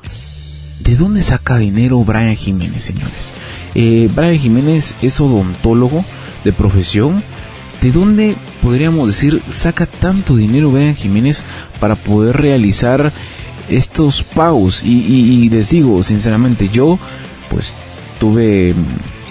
¿De 0.81 0.97
dónde 0.97 1.23
saca 1.23 1.57
dinero 1.57 2.03
Brian 2.05 2.37
Jiménez, 2.37 2.83
señores? 2.83 3.33
Eh, 3.75 4.09
Brian 4.15 4.39
Jiménez 4.39 4.97
es 5.03 5.21
odontólogo 5.21 6.05
de 6.45 6.53
profesión. 6.53 7.23
¿De 7.81 7.91
dónde 7.91 8.37
podríamos 8.63 9.07
decir 9.07 9.43
saca 9.51 9.87
tanto 9.87 10.37
dinero 10.37 10.71
Brian 10.71 10.95
Jiménez 10.95 11.43
para 11.81 11.95
poder 11.95 12.37
realizar 12.37 13.13
estos 13.69 14.23
pagos? 14.23 14.83
Y, 14.83 14.91
y 14.91 15.49
les 15.49 15.71
digo, 15.71 16.03
sinceramente, 16.03 16.69
yo 16.69 16.99
pues 17.51 17.75
tuve 18.19 18.75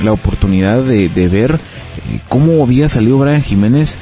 la 0.01 0.11
oportunidad 0.11 0.83
de, 0.83 1.09
ver 1.27 1.55
eh, 1.55 2.19
cómo 2.29 2.63
había 2.63 2.89
salido 2.89 3.19
Brian 3.19 3.41
Jiménez 3.41 3.97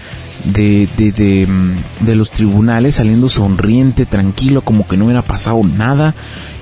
de, 0.46 0.88
de, 0.98 1.48
mm, 1.48 2.06
de, 2.06 2.16
los 2.16 2.32
tribunales 2.32 2.96
saliendo 2.96 3.30
sonriente, 3.30 4.06
tranquilo, 4.06 4.62
como 4.62 4.88
que 4.88 4.98
no 4.98 5.06
hubiera 5.06 5.22
pasado 5.22 5.62
nada. 5.64 6.16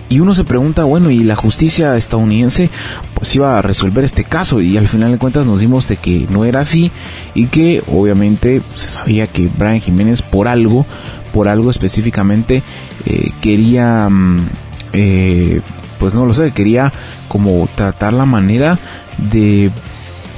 Y 0.10 0.22
uno 0.22 0.34
se 0.34 0.44
pregunta, 0.44 0.86
bueno, 0.86 1.12
¿y 1.12 1.24
la 1.24 1.36
justicia 1.36 1.96
estadounidense 1.96 2.72
pues 3.14 3.36
iba 3.36 3.60
a 3.60 3.62
resolver 3.62 4.04
este 4.04 4.24
caso? 4.24 4.60
Y 4.60 4.76
al 4.76 4.88
final 4.88 5.12
de 5.12 5.20
cuentas 5.20 5.46
nos 5.46 5.60
dimos 5.60 5.88
de 5.88 5.98
que 5.98 6.26
no 6.32 6.46
era 6.46 6.62
así 6.62 6.92
y 7.36 7.46
que 7.46 7.84
obviamente 7.88 8.64
se 8.74 8.90
sabía 8.90 9.28
que 9.28 9.48
Brian 9.56 9.80
Jiménez 9.80 10.24
por 10.24 10.48
algo, 10.48 10.88
por 11.32 11.48
algo 11.48 11.70
específicamente, 11.70 12.64
eh, 13.06 13.32
quería, 13.40 14.10
mm, 14.10 14.48
eh, 14.94 15.62
pues 16.00 16.16
no 16.16 16.26
lo 16.26 16.34
sé, 16.34 16.52
quería 16.52 16.92
como 17.28 17.70
tratar 17.76 18.14
la 18.14 18.26
manera 18.26 18.80
de 19.32 19.72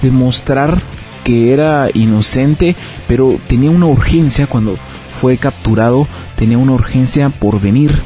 demostrar 0.02 0.82
que 1.24 1.54
era 1.54 1.90
inocente, 1.94 2.76
pero 3.08 3.38
tenía 3.48 3.70
una 3.70 3.86
urgencia 3.86 4.48
cuando 4.48 4.78
fue 5.20 5.38
capturado, 5.38 6.08
tenía 6.36 6.58
una 6.58 6.74
urgencia 6.74 7.30
por 7.30 7.60
venir. 7.60 8.02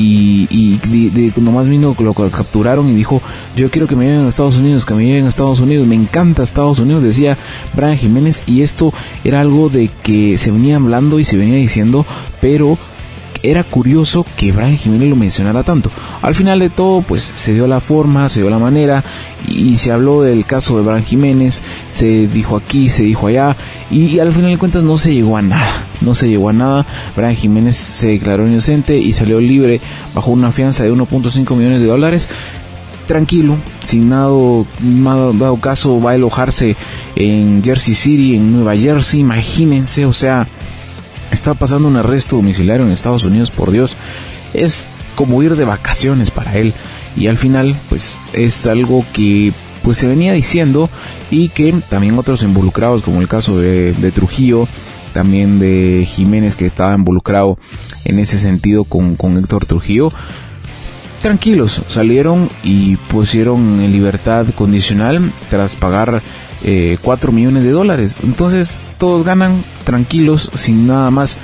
Y, 0.00 0.46
y 0.50 0.78
de, 1.10 1.32
nomás 1.40 1.66
vino 1.66 1.96
lo 1.98 2.14
capturaron 2.14 2.88
y 2.88 2.94
dijo 2.94 3.20
yo 3.56 3.68
quiero 3.68 3.88
que 3.88 3.96
me 3.96 4.04
lleven 4.04 4.26
a 4.26 4.28
Estados 4.28 4.54
Unidos 4.54 4.86
que 4.86 4.94
me 4.94 5.04
lleven 5.04 5.26
a 5.26 5.28
Estados 5.28 5.58
Unidos 5.58 5.88
me 5.88 5.96
encanta 5.96 6.44
Estados 6.44 6.78
Unidos 6.78 7.02
decía 7.02 7.36
Brian 7.74 7.96
Jiménez 7.96 8.44
y 8.46 8.62
esto 8.62 8.94
era 9.24 9.40
algo 9.40 9.70
de 9.70 9.90
que 10.04 10.38
se 10.38 10.52
venía 10.52 10.76
hablando 10.76 11.18
y 11.18 11.24
se 11.24 11.36
venía 11.36 11.56
diciendo 11.56 12.06
pero 12.40 12.78
era 13.42 13.64
curioso 13.64 14.24
que 14.36 14.52
Brian 14.52 14.76
Jiménez 14.76 15.10
lo 15.10 15.16
mencionara 15.16 15.62
tanto. 15.62 15.90
Al 16.22 16.34
final 16.34 16.58
de 16.58 16.70
todo, 16.70 17.02
pues 17.02 17.32
se 17.34 17.54
dio 17.54 17.66
la 17.66 17.80
forma, 17.80 18.28
se 18.28 18.40
dio 18.40 18.50
la 18.50 18.58
manera 18.58 19.04
y 19.58 19.76
se 19.76 19.92
habló 19.92 20.22
del 20.22 20.44
caso 20.44 20.76
de 20.76 20.84
Brian 20.84 21.04
Jiménez, 21.04 21.62
se 21.90 22.28
dijo 22.28 22.56
aquí, 22.56 22.88
se 22.88 23.02
dijo 23.02 23.26
allá 23.26 23.56
y, 23.90 24.18
al 24.18 24.32
final 24.32 24.52
de 24.52 24.58
cuentas 24.58 24.82
no 24.82 24.98
se 24.98 25.14
llegó 25.14 25.36
a 25.36 25.42
nada, 25.42 25.70
no 26.00 26.14
se 26.14 26.28
llegó 26.28 26.48
a 26.48 26.52
nada. 26.52 26.86
Brian 27.16 27.34
Jiménez 27.34 27.76
se 27.76 28.08
declaró 28.08 28.46
inocente 28.46 28.96
y 28.96 29.12
salió 29.12 29.40
libre 29.40 29.80
bajo 30.14 30.30
una 30.30 30.52
fianza 30.52 30.84
de 30.84 30.92
1.5 30.92 31.56
millones 31.56 31.80
de 31.80 31.86
dólares. 31.86 32.28
Tranquilo, 33.06 33.56
sin 33.82 34.10
nada, 34.10 34.30
nada, 34.80 35.32
dado 35.32 35.56
caso 35.56 36.00
va 36.00 36.10
a 36.10 36.14
alojarse 36.14 36.76
en 37.16 37.62
Jersey 37.64 37.94
City, 37.94 38.36
en 38.36 38.52
Nueva 38.52 38.76
Jersey, 38.76 39.20
imagínense, 39.20 40.04
o 40.04 40.12
sea, 40.12 40.46
está 41.30 41.54
pasando 41.54 41.88
un 41.88 41.96
arresto 41.96 42.36
domiciliario 42.36 42.84
en 42.84 42.92
Estados 42.92 43.24
Unidos, 43.24 43.50
por 43.50 43.70
Dios, 43.70 43.96
es 44.52 44.86
como 45.14 45.42
ir 45.42 45.56
de 45.56 45.64
vacaciones 45.64 46.30
para 46.30 46.56
él 46.58 46.74
y 47.18 47.26
al 47.26 47.36
final 47.36 47.74
pues 47.88 48.18
es 48.32 48.66
algo 48.66 49.04
que 49.12 49.52
pues 49.82 49.98
se 49.98 50.06
venía 50.06 50.32
diciendo 50.32 50.88
y 51.30 51.48
que 51.48 51.74
también 51.88 52.18
otros 52.18 52.42
involucrados 52.42 53.02
como 53.02 53.20
el 53.20 53.28
caso 53.28 53.58
de, 53.58 54.12
Trujillo 54.14 54.68
también 55.12 55.58
de 55.58 56.06
Jiménez 56.08 56.54
que 56.54 56.66
estaba 56.66 56.94
involucrado 56.94 57.58
en 58.04 58.18
ese 58.18 58.38
sentido 58.38 58.84
con, 58.84 59.16
con 59.16 59.36
Héctor 59.36 59.66
Trujillo. 59.66 60.12
Tranquilos, 61.22 61.82
salieron 61.88 62.48
y 62.62 62.96
pusieron 62.96 63.80
en 63.80 63.90
libertad 63.90 64.46
condicional 64.54 65.32
tras 65.50 65.74
pagar 65.74 66.22
eh, 66.62 66.98
4 67.02 67.32
millones 67.32 67.64
de 67.64 67.70
dólares. 67.70 68.18
Entonces 68.22 68.78
todos 68.98 69.24
ganan 69.24 69.64
tranquilos 69.84 70.50
sin 70.54 70.86
nada 70.86 71.10
más 71.10 71.38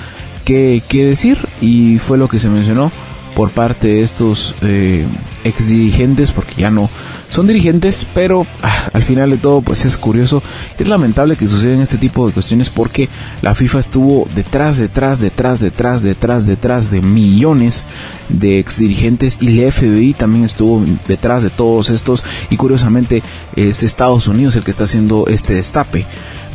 que, 0.44 0.82
que 0.88 1.04
decir 1.04 1.38
y 1.60 1.98
fue 1.98 2.18
lo 2.18 2.28
que 2.28 2.38
se 2.38 2.48
mencionó 2.48 2.92
por 3.34 3.50
parte 3.50 3.88
de 3.88 4.02
estos 4.02 4.54
eh, 4.62 5.04
ex 5.44 5.68
dirigentes 5.68 6.32
porque 6.32 6.54
ya 6.56 6.70
no 6.70 6.88
son 7.30 7.46
dirigentes 7.46 8.06
pero 8.14 8.46
ah, 8.62 8.88
al 8.92 9.02
final 9.02 9.30
de 9.30 9.38
todo 9.38 9.60
pues 9.60 9.84
es 9.84 9.98
curioso. 9.98 10.42
Es 10.78 10.88
lamentable 10.88 11.36
que 11.36 11.48
sucedan 11.48 11.80
este 11.80 11.98
tipo 11.98 12.26
de 12.26 12.32
cuestiones 12.32 12.70
porque 12.70 13.08
la 13.42 13.54
FIFA 13.54 13.80
estuvo 13.80 14.28
detrás 14.34 14.78
detrás 14.78 15.18
detrás 15.18 15.60
detrás 15.60 16.02
detrás 16.02 16.46
detrás 16.46 16.90
de 16.90 17.02
millones 17.02 17.84
de 18.28 18.60
ex 18.60 18.78
dirigentes 18.78 19.38
y 19.40 19.48
la 19.50 19.70
FBI 19.70 20.14
también 20.14 20.44
estuvo 20.44 20.84
detrás 21.08 21.42
de 21.42 21.50
todos 21.50 21.90
estos. 21.90 22.22
Y 22.50 22.56
curiosamente 22.56 23.22
es 23.56 23.82
Estados 23.82 24.28
Unidos 24.28 24.54
el 24.56 24.62
que 24.62 24.70
está 24.70 24.84
haciendo 24.84 25.26
este 25.26 25.54
destape 25.54 26.06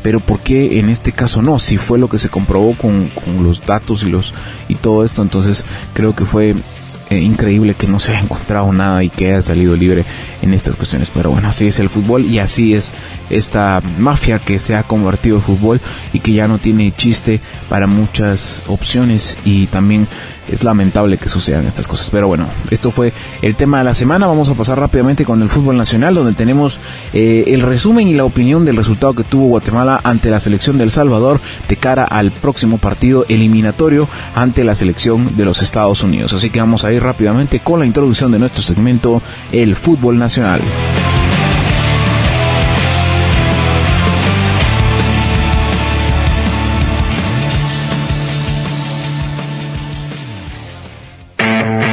pero 0.01 0.19
¿por 0.19 0.39
qué 0.39 0.79
en 0.79 0.89
este 0.89 1.11
caso 1.11 1.41
no? 1.41 1.59
Si 1.59 1.77
fue 1.77 1.99
lo 1.99 2.09
que 2.09 2.17
se 2.17 2.29
comprobó 2.29 2.73
con, 2.75 3.09
los 3.43 3.65
datos 3.65 4.03
y 4.03 4.09
los 4.09 4.33
y 4.67 4.75
todo 4.75 5.03
esto, 5.03 5.21
entonces 5.21 5.65
creo 5.93 6.15
que 6.15 6.25
fue 6.25 6.55
eh, 7.09 7.17
increíble 7.17 7.73
que 7.73 7.87
no 7.87 7.99
se 7.99 8.11
haya 8.11 8.21
encontrado 8.21 8.71
nada 8.71 9.03
y 9.03 9.09
que 9.09 9.27
haya 9.27 9.41
salido 9.41 9.75
libre 9.75 10.05
en 10.41 10.53
estas 10.53 10.75
cuestiones. 10.75 11.09
Pero 11.13 11.31
bueno, 11.31 11.49
así 11.49 11.67
es 11.67 11.79
el 11.79 11.89
fútbol 11.89 12.25
y 12.25 12.39
así 12.39 12.73
es 12.73 12.93
esta 13.29 13.81
mafia 13.97 14.39
que 14.39 14.59
se 14.59 14.75
ha 14.75 14.83
convertido 14.83 15.37
el 15.37 15.41
fútbol 15.41 15.81
y 16.13 16.19
que 16.19 16.33
ya 16.33 16.47
no 16.47 16.57
tiene 16.57 16.93
chiste 16.95 17.41
para 17.67 17.87
muchas 17.87 18.61
opciones 18.67 19.37
y 19.43 19.65
también 19.67 20.07
es 20.51 20.63
lamentable 20.63 21.17
que 21.17 21.29
sucedan 21.29 21.65
estas 21.65 21.87
cosas. 21.87 22.09
Pero 22.09 22.27
bueno, 22.27 22.47
esto 22.69 22.91
fue 22.91 23.13
el 23.41 23.55
tema 23.55 23.79
de 23.79 23.83
la 23.85 23.93
semana. 23.93 24.27
Vamos 24.27 24.49
a 24.49 24.55
pasar 24.55 24.79
rápidamente 24.79 25.25
con 25.25 25.41
el 25.41 25.49
fútbol 25.49 25.77
nacional, 25.77 26.15
donde 26.15 26.33
tenemos 26.33 26.79
eh, 27.13 27.45
el 27.47 27.61
resumen 27.61 28.07
y 28.07 28.13
la 28.13 28.25
opinión 28.25 28.65
del 28.65 28.77
resultado 28.77 29.13
que 29.13 29.23
tuvo 29.23 29.47
Guatemala 29.47 29.99
ante 30.03 30.29
la 30.29 30.39
selección 30.39 30.77
del 30.77 30.91
Salvador 30.91 31.39
de 31.67 31.75
cara 31.75 32.03
al 32.03 32.31
próximo 32.31 32.77
partido 32.77 33.25
eliminatorio 33.29 34.07
ante 34.35 34.63
la 34.63 34.75
selección 34.75 35.35
de 35.35 35.45
los 35.45 35.61
Estados 35.61 36.03
Unidos. 36.03 36.33
Así 36.33 36.49
que 36.49 36.59
vamos 36.59 36.85
a 36.85 36.91
ir 36.91 37.01
rápidamente 37.03 37.59
con 37.59 37.79
la 37.79 37.85
introducción 37.85 38.31
de 38.31 38.39
nuestro 38.39 38.61
segmento, 38.61 39.21
el 39.51 39.75
fútbol 39.75 40.17
nacional. 40.17 40.61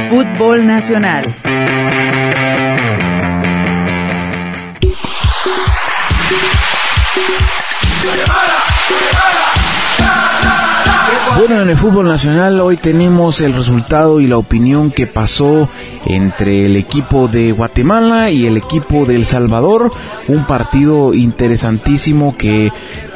Fútbol 0.09 0.65
Nacional. 0.65 1.35
Bueno, 11.37 11.61
en 11.61 11.69
el 11.69 11.77
fútbol 11.77 12.07
nacional 12.07 12.59
hoy 12.61 12.77
tenemos 12.77 13.41
el 13.41 13.53
resultado 13.53 14.19
y 14.21 14.27
la 14.27 14.37
opinión 14.37 14.91
que 14.91 15.07
pasó 15.07 15.69
entre 16.05 16.65
el 16.65 16.77
equipo 16.77 17.27
de 17.27 17.51
Guatemala 17.51 18.31
y 18.31 18.45
el 18.45 18.57
equipo 18.57 19.05
de 19.05 19.15
El 19.15 19.25
Salvador. 19.25 19.91
Un 20.27 20.45
partido 20.45 21.13
interesantísimo 21.13 22.35
que 22.37 22.71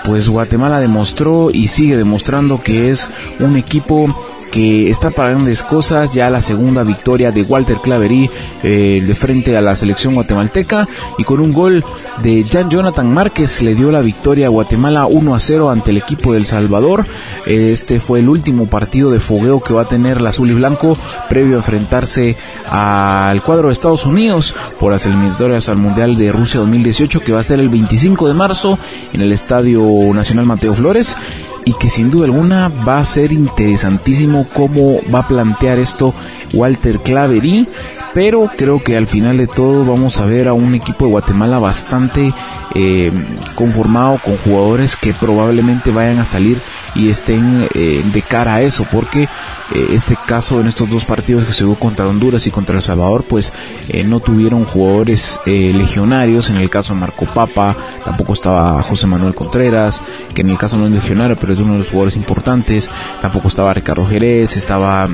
pues 0.05 0.27
Guatemala 0.27 0.79
demostró 0.79 1.51
y 1.51 1.67
sigue 1.67 1.95
demostrando 1.95 2.61
que 2.61 2.89
es 2.89 3.09
un 3.39 3.55
equipo 3.55 4.13
que 4.51 4.89
está 4.89 5.09
para 5.11 5.31
grandes 5.31 5.63
cosas, 5.63 6.13
ya 6.13 6.29
la 6.29 6.41
segunda 6.41 6.83
victoria 6.83 7.31
de 7.31 7.43
Walter 7.43 7.77
Claverí 7.77 8.29
eh, 8.63 9.01
de 9.05 9.15
frente 9.15 9.55
a 9.55 9.61
la 9.61 9.75
selección 9.75 10.13
guatemalteca 10.13 10.87
y 11.17 11.23
con 11.23 11.39
un 11.39 11.53
gol 11.53 11.83
de 12.21 12.43
Jan 12.43 12.69
Jonathan 12.69 13.11
Márquez 13.11 13.61
le 13.61 13.73
dio 13.73 13.91
la 13.91 14.01
victoria 14.01 14.47
a 14.47 14.49
Guatemala 14.49 15.05
1 15.05 15.35
a 15.35 15.39
0 15.39 15.69
ante 15.69 15.91
el 15.91 15.97
equipo 15.97 16.33
del 16.33 16.45
Salvador. 16.45 17.05
Este 17.45 17.99
fue 17.99 18.19
el 18.19 18.29
último 18.29 18.67
partido 18.67 19.09
de 19.11 19.19
fogueo 19.19 19.61
que 19.61 19.73
va 19.73 19.83
a 19.83 19.87
tener 19.87 20.21
la 20.21 20.29
azul 20.29 20.51
y 20.51 20.53
blanco 20.53 20.97
previo 21.29 21.55
a 21.55 21.59
enfrentarse 21.59 22.35
al 22.69 23.41
cuadro 23.41 23.67
de 23.67 23.73
Estados 23.73 24.05
Unidos 24.05 24.53
por 24.79 24.91
las 24.91 25.05
eliminatorias 25.05 25.69
al 25.69 25.77
Mundial 25.77 26.17
de 26.17 26.31
Rusia 26.31 26.59
2018 26.59 27.21
que 27.21 27.31
va 27.31 27.39
a 27.39 27.43
ser 27.43 27.59
el 27.59 27.69
25 27.69 28.27
de 28.27 28.33
marzo 28.33 28.77
en 29.13 29.21
el 29.21 29.31
Estadio 29.31 29.83
Nacional 30.13 30.45
Mateo 30.45 30.73
Flores 30.73 31.17
y 31.65 31.73
que 31.73 31.89
sin 31.89 32.09
duda 32.09 32.25
alguna 32.25 32.69
va 32.87 32.99
a 32.99 33.05
ser 33.05 33.31
interesantísimo 33.31 34.47
cómo 34.53 34.99
va 35.13 35.19
a 35.19 35.27
plantear 35.27 35.79
esto 35.79 36.13
Walter 36.53 36.99
Claverí, 36.99 37.67
pero 38.13 38.49
creo 38.57 38.83
que 38.83 38.97
al 38.97 39.07
final 39.07 39.37
de 39.37 39.47
todo 39.47 39.85
vamos 39.85 40.19
a 40.19 40.25
ver 40.25 40.47
a 40.47 40.53
un 40.53 40.75
equipo 40.75 41.05
de 41.05 41.11
Guatemala 41.11 41.59
bastante 41.59 42.33
eh, 42.75 43.11
conformado 43.55 44.19
con 44.23 44.37
jugadores 44.37 44.95
que 44.97 45.13
probablemente 45.13 45.91
vayan 45.91 46.19
a 46.19 46.25
salir 46.25 46.61
y 46.95 47.09
estén 47.09 47.67
eh, 47.73 48.03
de 48.11 48.21
cara 48.21 48.55
a 48.55 48.61
eso, 48.61 48.85
porque 48.91 49.29
eh, 49.73 49.87
este 49.91 50.17
caso 50.27 50.59
en 50.61 50.67
estos 50.67 50.89
dos 50.89 51.05
partidos 51.05 51.45
que 51.45 51.51
se 51.53 51.65
hubo 51.65 51.75
contra 51.75 52.07
Honduras 52.07 52.45
y 52.47 52.51
contra 52.51 52.75
El 52.75 52.81
Salvador, 52.81 53.23
pues 53.27 53.51
eh, 53.89 54.03
no 54.03 54.19
tuvieron 54.19 54.65
jugadores 54.65 55.39
eh, 55.45 55.71
legionarios, 55.75 56.49
en 56.49 56.57
el 56.57 56.69
caso 56.69 56.93
de 56.93 56.99
Marco 56.99 57.25
Papa, 57.25 57.75
tampoco 58.05 58.33
estaba 58.33 58.81
José 58.83 59.07
Manuel 59.07 59.35
Contreras, 59.35 60.03
que 60.33 60.41
en 60.41 60.49
el 60.49 60.57
caso 60.57 60.77
no 60.77 60.85
es 60.85 60.91
legionario, 60.91 61.37
pero 61.39 61.53
es 61.53 61.59
uno 61.59 61.73
de 61.73 61.79
los 61.79 61.89
jugadores 61.89 62.15
importantes, 62.15 62.89
tampoco 63.21 63.47
estaba 63.47 63.73
Ricardo 63.73 64.05
Jerez, 64.07 64.57
estaba 64.57 65.07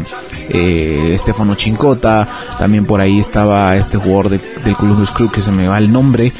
eh, 0.49 1.11
Estefano 1.13 1.55
Chincota, 1.55 2.27
también 2.57 2.85
por 2.85 3.01
ahahí 3.01 3.19
estaba 3.19 3.75
este 3.75 3.97
jugador 3.97 4.29
de- 4.29 4.41
del 4.63 4.75
Columbus 4.75 5.11
Crew 5.11 5.29
que 5.31 5.41
se 5.41 5.51
me 5.51 5.67
va 5.67 5.77
el 5.77 5.91
nombre, 5.91 6.31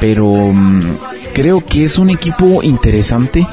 pero 0.00 0.26
mm, 0.52 0.82
creo 1.34 1.64
que 1.64 1.84
es 1.84 1.98
un 1.98 2.10
equipo 2.10 2.62
interesante. 2.62 3.46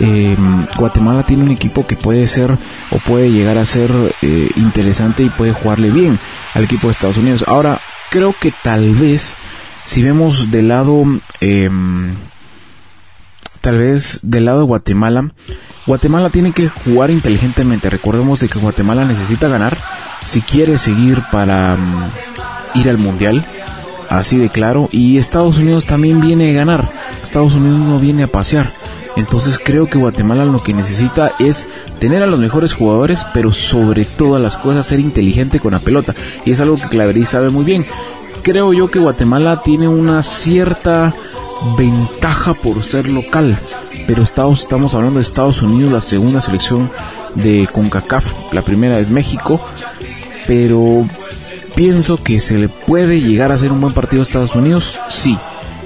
Eh, 0.00 0.36
Guatemala 0.76 1.24
tiene 1.24 1.42
un 1.44 1.50
equipo 1.50 1.86
que 1.86 1.96
puede 1.96 2.26
ser 2.26 2.56
o 2.90 2.98
puede 2.98 3.30
llegar 3.30 3.58
a 3.58 3.64
ser 3.64 3.90
eh, 4.22 4.50
interesante 4.56 5.22
y 5.22 5.28
puede 5.28 5.52
jugarle 5.52 5.90
bien 5.90 6.18
al 6.54 6.64
equipo 6.64 6.86
de 6.86 6.92
Estados 6.92 7.16
Unidos. 7.16 7.44
Ahora, 7.46 7.80
creo 8.10 8.34
que 8.38 8.52
tal 8.62 8.94
vez, 8.94 9.36
si 9.84 10.02
vemos 10.02 10.50
del 10.50 10.68
lado, 10.68 11.04
eh, 11.40 11.70
tal 13.60 13.78
vez 13.78 14.20
del 14.22 14.44
lado 14.44 14.60
de 14.60 14.66
Guatemala, 14.66 15.32
Guatemala 15.86 16.30
tiene 16.30 16.52
que 16.52 16.68
jugar 16.68 17.10
inteligentemente. 17.10 17.90
Recordemos 17.90 18.40
de 18.40 18.48
que 18.48 18.58
Guatemala 18.58 19.04
necesita 19.04 19.48
ganar 19.48 19.78
si 20.24 20.42
quiere 20.42 20.76
seguir 20.78 21.22
para 21.32 21.76
mm, 21.76 22.78
ir 22.78 22.90
al 22.90 22.98
mundial 22.98 23.44
así 24.08 24.38
de 24.38 24.48
claro. 24.48 24.88
Y 24.92 25.18
Estados 25.18 25.58
Unidos 25.58 25.84
también 25.84 26.20
viene 26.20 26.50
a 26.50 26.54
ganar. 26.54 26.88
Estados 27.22 27.54
Unidos 27.54 27.80
no 27.80 27.98
viene 27.98 28.24
a 28.24 28.32
pasear. 28.32 28.72
Entonces 29.18 29.58
creo 29.58 29.86
que 29.88 29.98
Guatemala 29.98 30.44
lo 30.44 30.62
que 30.62 30.72
necesita 30.72 31.32
es 31.40 31.66
tener 31.98 32.22
a 32.22 32.26
los 32.28 32.38
mejores 32.38 32.72
jugadores, 32.72 33.26
pero 33.34 33.52
sobre 33.52 34.04
todas 34.04 34.40
las 34.40 34.56
cosas 34.56 34.86
ser 34.86 35.00
inteligente 35.00 35.58
con 35.58 35.72
la 35.72 35.80
pelota. 35.80 36.14
Y 36.44 36.52
es 36.52 36.60
algo 36.60 36.76
que 36.76 36.88
Claverí 36.88 37.26
sabe 37.26 37.50
muy 37.50 37.64
bien. 37.64 37.84
Creo 38.42 38.72
yo 38.72 38.88
que 38.88 39.00
Guatemala 39.00 39.60
tiene 39.62 39.88
una 39.88 40.22
cierta 40.22 41.12
ventaja 41.76 42.54
por 42.54 42.84
ser 42.84 43.08
local. 43.08 43.58
Pero 44.06 44.22
estamos, 44.22 44.62
estamos 44.62 44.94
hablando 44.94 45.18
de 45.18 45.22
Estados 45.22 45.62
Unidos, 45.62 45.92
la 45.92 46.00
segunda 46.00 46.40
selección 46.40 46.88
de 47.34 47.68
CONCACAF. 47.72 48.52
La 48.52 48.62
primera 48.62 49.00
es 49.00 49.10
México. 49.10 49.60
Pero 50.46 51.08
pienso 51.74 52.22
que 52.22 52.38
se 52.38 52.56
le 52.56 52.68
puede 52.68 53.20
llegar 53.20 53.50
a 53.50 53.54
hacer 53.54 53.72
un 53.72 53.80
buen 53.80 53.94
partido 53.94 54.22
a 54.22 54.24
Estados 54.24 54.54
Unidos, 54.54 54.96
sí. 55.08 55.36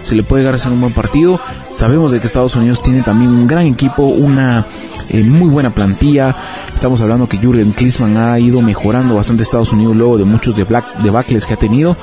Se 0.03 0.15
le 0.15 0.23
puede 0.23 0.43
llegar 0.43 0.55
a 0.55 0.57
hacer 0.57 0.71
un 0.71 0.83
buen 0.83 0.93
partido. 0.93 1.41
Sabemos 1.73 2.13
de 2.13 2.21
que 2.21 2.27
Estados 2.27 2.55
Unidos 2.55 2.81
tiene 2.83 3.03
también 3.03 3.31
un 3.31 3.47
gran 3.47 3.67
equipo, 3.67 4.03
una 4.05 4.67
eh, 5.09 5.23
muy 5.23 5.49
buena 5.49 5.71
plantilla. 5.71 6.35
Estamos 6.75 7.01
hablando 7.01 7.29
que 7.29 7.39
Jurgen 7.39 7.73
Klinsmann 7.73 8.17
ha 8.17 8.39
ido 8.39 8.61
mejorando 8.63 9.15
bastante 9.15 9.43
Estados 9.43 9.73
Unidos 9.73 9.97
luego 9.97 10.19
de 10.19 10.25
muchos 10.25 10.55
debacles 10.57 11.47
que 11.47 11.55
ha 11.55 11.57
tenido. 11.57 11.97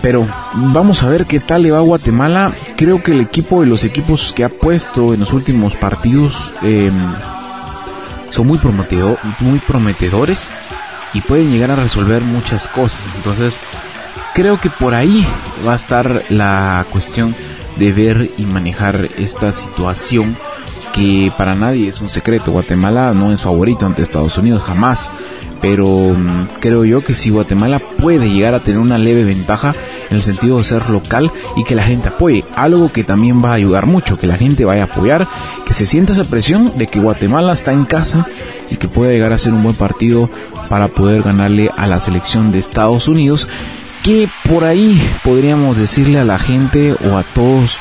Pero 0.00 0.26
vamos 0.54 1.02
a 1.02 1.08
ver 1.08 1.26
qué 1.26 1.40
tal 1.40 1.64
le 1.64 1.70
va 1.72 1.78
a 1.78 1.82
Guatemala. 1.82 2.52
Creo 2.76 3.02
que 3.02 3.12
el 3.12 3.20
equipo 3.20 3.62
y 3.62 3.66
los 3.66 3.84
equipos 3.84 4.32
que 4.34 4.44
ha 4.44 4.48
puesto 4.48 5.12
en 5.12 5.20
los 5.20 5.32
últimos 5.32 5.74
partidos 5.74 6.52
eh, 6.62 6.90
son 8.30 8.46
muy, 8.46 8.58
prometedo- 8.58 9.18
muy 9.40 9.58
prometedores 9.58 10.48
y 11.14 11.20
pueden 11.20 11.50
llegar 11.50 11.70
a 11.72 11.76
resolver 11.76 12.22
muchas 12.22 12.68
cosas. 12.68 13.00
Entonces, 13.16 13.58
creo 14.34 14.60
que 14.60 14.70
por 14.70 14.94
ahí 14.94 15.26
va 15.66 15.72
a 15.72 15.76
estar 15.76 16.22
la 16.30 16.86
cuestión 16.90 17.34
de 17.78 17.92
ver 17.92 18.30
y 18.36 18.42
manejar 18.42 19.08
esta 19.18 19.52
situación 19.52 20.36
que 20.92 21.32
para 21.36 21.54
nadie 21.54 21.88
es 21.88 22.00
un 22.00 22.08
secreto. 22.08 22.52
Guatemala 22.52 23.12
no 23.14 23.32
es 23.32 23.42
favorito 23.42 23.86
ante 23.86 24.02
Estados 24.02 24.36
Unidos, 24.38 24.62
jamás. 24.62 25.12
Pero 25.60 25.86
mm, 25.86 26.60
creo 26.60 26.84
yo 26.84 27.02
que 27.02 27.14
si 27.14 27.30
Guatemala 27.30 27.78
puede 27.78 28.30
llegar 28.30 28.54
a 28.54 28.60
tener 28.60 28.78
una 28.80 28.98
leve 28.98 29.24
ventaja 29.24 29.74
en 30.08 30.16
el 30.16 30.22
sentido 30.22 30.58
de 30.58 30.64
ser 30.64 30.88
local 30.88 31.32
y 31.56 31.64
que 31.64 31.74
la 31.74 31.82
gente 31.82 32.08
apoye, 32.08 32.44
algo 32.54 32.92
que 32.92 33.04
también 33.04 33.44
va 33.44 33.50
a 33.50 33.54
ayudar 33.54 33.86
mucho, 33.86 34.18
que 34.18 34.26
la 34.26 34.36
gente 34.36 34.64
vaya 34.64 34.82
a 34.82 34.86
apoyar, 34.86 35.26
que 35.66 35.74
se 35.74 35.86
sienta 35.86 36.12
esa 36.12 36.24
presión 36.24 36.78
de 36.78 36.86
que 36.86 37.00
Guatemala 37.00 37.52
está 37.52 37.72
en 37.72 37.84
casa 37.84 38.26
y 38.70 38.76
que 38.76 38.88
pueda 38.88 39.12
llegar 39.12 39.32
a 39.32 39.38
ser 39.38 39.52
un 39.52 39.64
buen 39.64 39.74
partido 39.74 40.30
para 40.68 40.88
poder 40.88 41.22
ganarle 41.22 41.70
a 41.76 41.86
la 41.86 41.98
selección 41.98 42.52
de 42.52 42.58
Estados 42.58 43.08
Unidos, 43.08 43.48
que 44.02 44.28
por 44.48 44.64
ahí 44.64 45.00
podríamos 45.22 45.78
decirle 45.78 46.18
a 46.18 46.24
la 46.24 46.38
gente 46.38 46.92
o 46.92 47.16
a 47.16 47.22
todos 47.22 47.78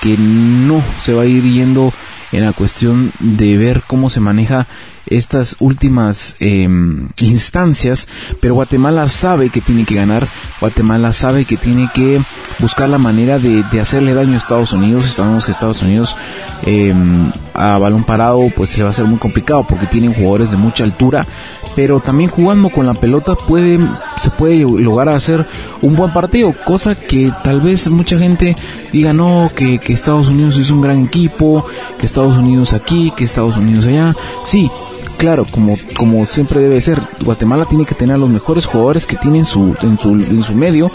que 0.00 0.16
no 0.18 0.82
se 1.00 1.14
va 1.14 1.22
a 1.22 1.26
ir 1.26 1.44
yendo 1.44 1.92
en 2.32 2.44
la 2.44 2.52
cuestión 2.52 3.12
de 3.20 3.56
ver 3.56 3.82
cómo 3.86 4.10
se 4.10 4.20
maneja 4.20 4.66
estas 5.06 5.56
últimas 5.60 6.36
em, 6.40 7.08
instancias, 7.18 8.08
pero 8.40 8.54
Guatemala 8.54 9.08
sabe 9.08 9.50
que 9.50 9.60
tiene 9.60 9.84
que 9.84 9.94
ganar, 9.94 10.28
Guatemala 10.60 11.12
sabe 11.12 11.44
que 11.44 11.56
tiene 11.56 11.88
que 11.92 12.22
buscar 12.58 12.88
la 12.88 12.98
manera 12.98 13.38
de, 13.38 13.64
hacerle 13.80 14.14
daño 14.14 14.34
a 14.34 14.38
Estados 14.38 14.72
Unidos, 14.72 15.06
sabemos 15.06 15.44
que 15.44 15.52
Estados 15.52 15.82
Unidos 15.82 16.16
em, 16.64 17.30
a 17.52 17.78
balón 17.78 18.04
parado 18.04 18.40
pues 18.54 18.76
le 18.78 18.84
va 18.84 18.90
a 18.90 18.94
ser 18.94 19.04
muy 19.04 19.18
complicado 19.18 19.64
porque 19.68 19.86
tienen 19.86 20.14
jugadores 20.14 20.50
de 20.50 20.56
mucha 20.56 20.84
altura, 20.84 21.26
pero 21.74 22.00
también 22.00 22.30
jugando 22.30 22.68
con 22.70 22.86
la 22.86 22.94
pelota 22.94 23.34
puede, 23.34 23.78
se 24.18 24.30
puede 24.30 24.60
lograr 24.60 25.08
hacer 25.08 25.46
un 25.82 25.94
buen 25.94 26.12
partido, 26.12 26.54
cosa 26.64 26.94
que 26.94 27.32
tal 27.42 27.60
vez 27.60 27.88
mucha 27.90 28.18
gente 28.18 28.56
diga 28.92 29.12
no, 29.12 29.50
que, 29.54 29.78
que 29.78 29.92
Estados 29.92 30.28
Unidos 30.28 30.56
es 30.56 30.70
un 30.70 30.80
gran 30.80 31.04
equipo, 31.04 31.66
que 31.98 32.06
Estados 32.06 32.36
Unidos 32.36 32.72
aquí, 32.72 33.12
que 33.16 33.24
Estados 33.24 33.56
Unidos 33.56 33.86
allá, 33.86 34.14
sí, 34.42 34.70
claro, 35.16 35.46
como, 35.50 35.76
como 35.96 36.26
siempre 36.26 36.60
debe 36.60 36.80
ser, 36.80 37.00
Guatemala 37.24 37.64
tiene 37.64 37.86
que 37.86 37.94
tener 37.94 38.18
los 38.18 38.28
mejores 38.28 38.66
jugadores 38.66 39.06
que 39.06 39.16
tiene 39.16 39.38
en 39.38 39.44
su, 39.44 39.76
en 39.82 39.98
su, 39.98 40.10
en 40.10 40.42
su 40.42 40.54
medio 40.54 40.90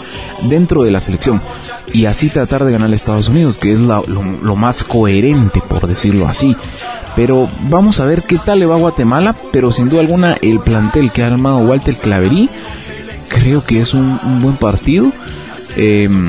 dentro 0.48 0.82
de 0.82 0.90
la 0.90 1.00
selección. 1.00 1.40
Y 1.92 2.06
así 2.06 2.28
tratar 2.28 2.64
de 2.64 2.72
ganar 2.72 2.90
a 2.90 2.94
Estados 2.94 3.28
Unidos, 3.28 3.58
que 3.58 3.72
es 3.72 3.78
lo, 3.78 4.04
lo, 4.06 4.56
más 4.56 4.84
coherente, 4.84 5.60
por 5.60 5.86
decirlo 5.86 6.28
así. 6.28 6.56
Pero 7.16 7.50
vamos 7.68 8.00
a 8.00 8.04
ver 8.04 8.22
qué 8.22 8.38
tal 8.38 8.60
le 8.60 8.66
va 8.66 8.76
a 8.76 8.78
Guatemala, 8.78 9.34
pero 9.52 9.72
sin 9.72 9.88
duda 9.88 10.00
alguna 10.00 10.34
el 10.40 10.60
plantel 10.60 11.10
que 11.10 11.22
ha 11.22 11.26
armado 11.26 11.58
Walter 11.58 11.96
Claverí, 11.96 12.48
creo 13.28 13.64
que 13.64 13.80
es 13.80 13.94
un, 13.94 14.40
buen 14.40 14.56
partido. 14.56 15.12
Em, 15.76 16.28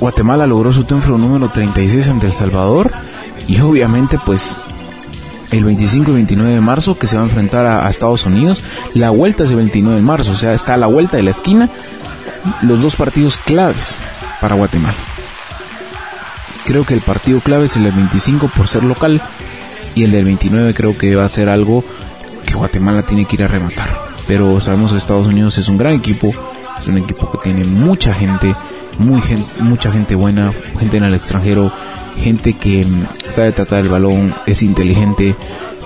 Guatemala 0.00 0.46
logró 0.46 0.72
su 0.72 0.84
triunfo 0.84 1.16
número 1.16 1.48
36 1.48 2.08
ante 2.08 2.26
El 2.26 2.32
Salvador 2.32 2.90
y 3.46 3.60
obviamente 3.60 4.18
pues 4.24 4.56
el 5.50 5.64
25 5.64 6.10
y 6.10 6.14
29 6.14 6.54
de 6.54 6.60
marzo 6.60 6.98
que 6.98 7.06
se 7.06 7.16
va 7.16 7.22
a 7.22 7.26
enfrentar 7.26 7.66
a, 7.66 7.88
Estados 7.88 8.26
Unidos. 8.26 8.62
La 8.94 9.10
vuelta 9.10 9.44
es 9.44 9.50
el 9.50 9.56
29 9.56 9.96
de 9.96 10.02
marzo, 10.02 10.32
o 10.32 10.36
sea, 10.36 10.54
está 10.54 10.74
a 10.74 10.78
la 10.78 10.86
vuelta 10.86 11.16
de 11.16 11.22
la 11.22 11.30
esquina. 11.30 11.70
Los 12.62 12.82
dos 12.82 12.96
partidos 12.96 13.38
claves 13.38 13.96
para 14.40 14.54
Guatemala. 14.54 14.96
Creo 16.64 16.84
que 16.84 16.94
el 16.94 17.00
partido 17.00 17.40
clave 17.40 17.66
es 17.66 17.76
el 17.76 17.84
del 17.84 17.92
25 17.92 18.48
por 18.48 18.68
ser 18.68 18.84
local 18.84 19.22
y 19.94 20.04
el 20.04 20.12
del 20.12 20.24
29 20.24 20.74
creo 20.74 20.96
que 20.96 21.14
va 21.14 21.24
a 21.24 21.28
ser 21.28 21.48
algo 21.48 21.84
que 22.46 22.54
Guatemala 22.54 23.02
tiene 23.02 23.26
que 23.26 23.36
ir 23.36 23.44
a 23.44 23.48
rematar. 23.48 23.90
Pero 24.26 24.60
sabemos 24.60 24.92
que 24.92 24.98
Estados 24.98 25.26
Unidos 25.26 25.58
es 25.58 25.68
un 25.68 25.76
gran 25.76 25.92
equipo, 25.92 26.32
es 26.78 26.88
un 26.88 26.98
equipo 26.98 27.30
que 27.30 27.38
tiene 27.38 27.64
mucha 27.64 28.14
gente, 28.14 28.54
muy 28.98 29.20
mucha 29.60 29.90
gente 29.90 30.14
buena, 30.14 30.52
gente 30.78 30.96
en 30.96 31.04
el 31.04 31.14
extranjero 31.14 31.72
gente 32.16 32.54
que 32.54 32.84
mm, 32.84 33.30
sabe 33.30 33.52
tratar 33.52 33.80
el 33.80 33.88
balón, 33.88 34.34
es 34.46 34.62
inteligente, 34.62 35.34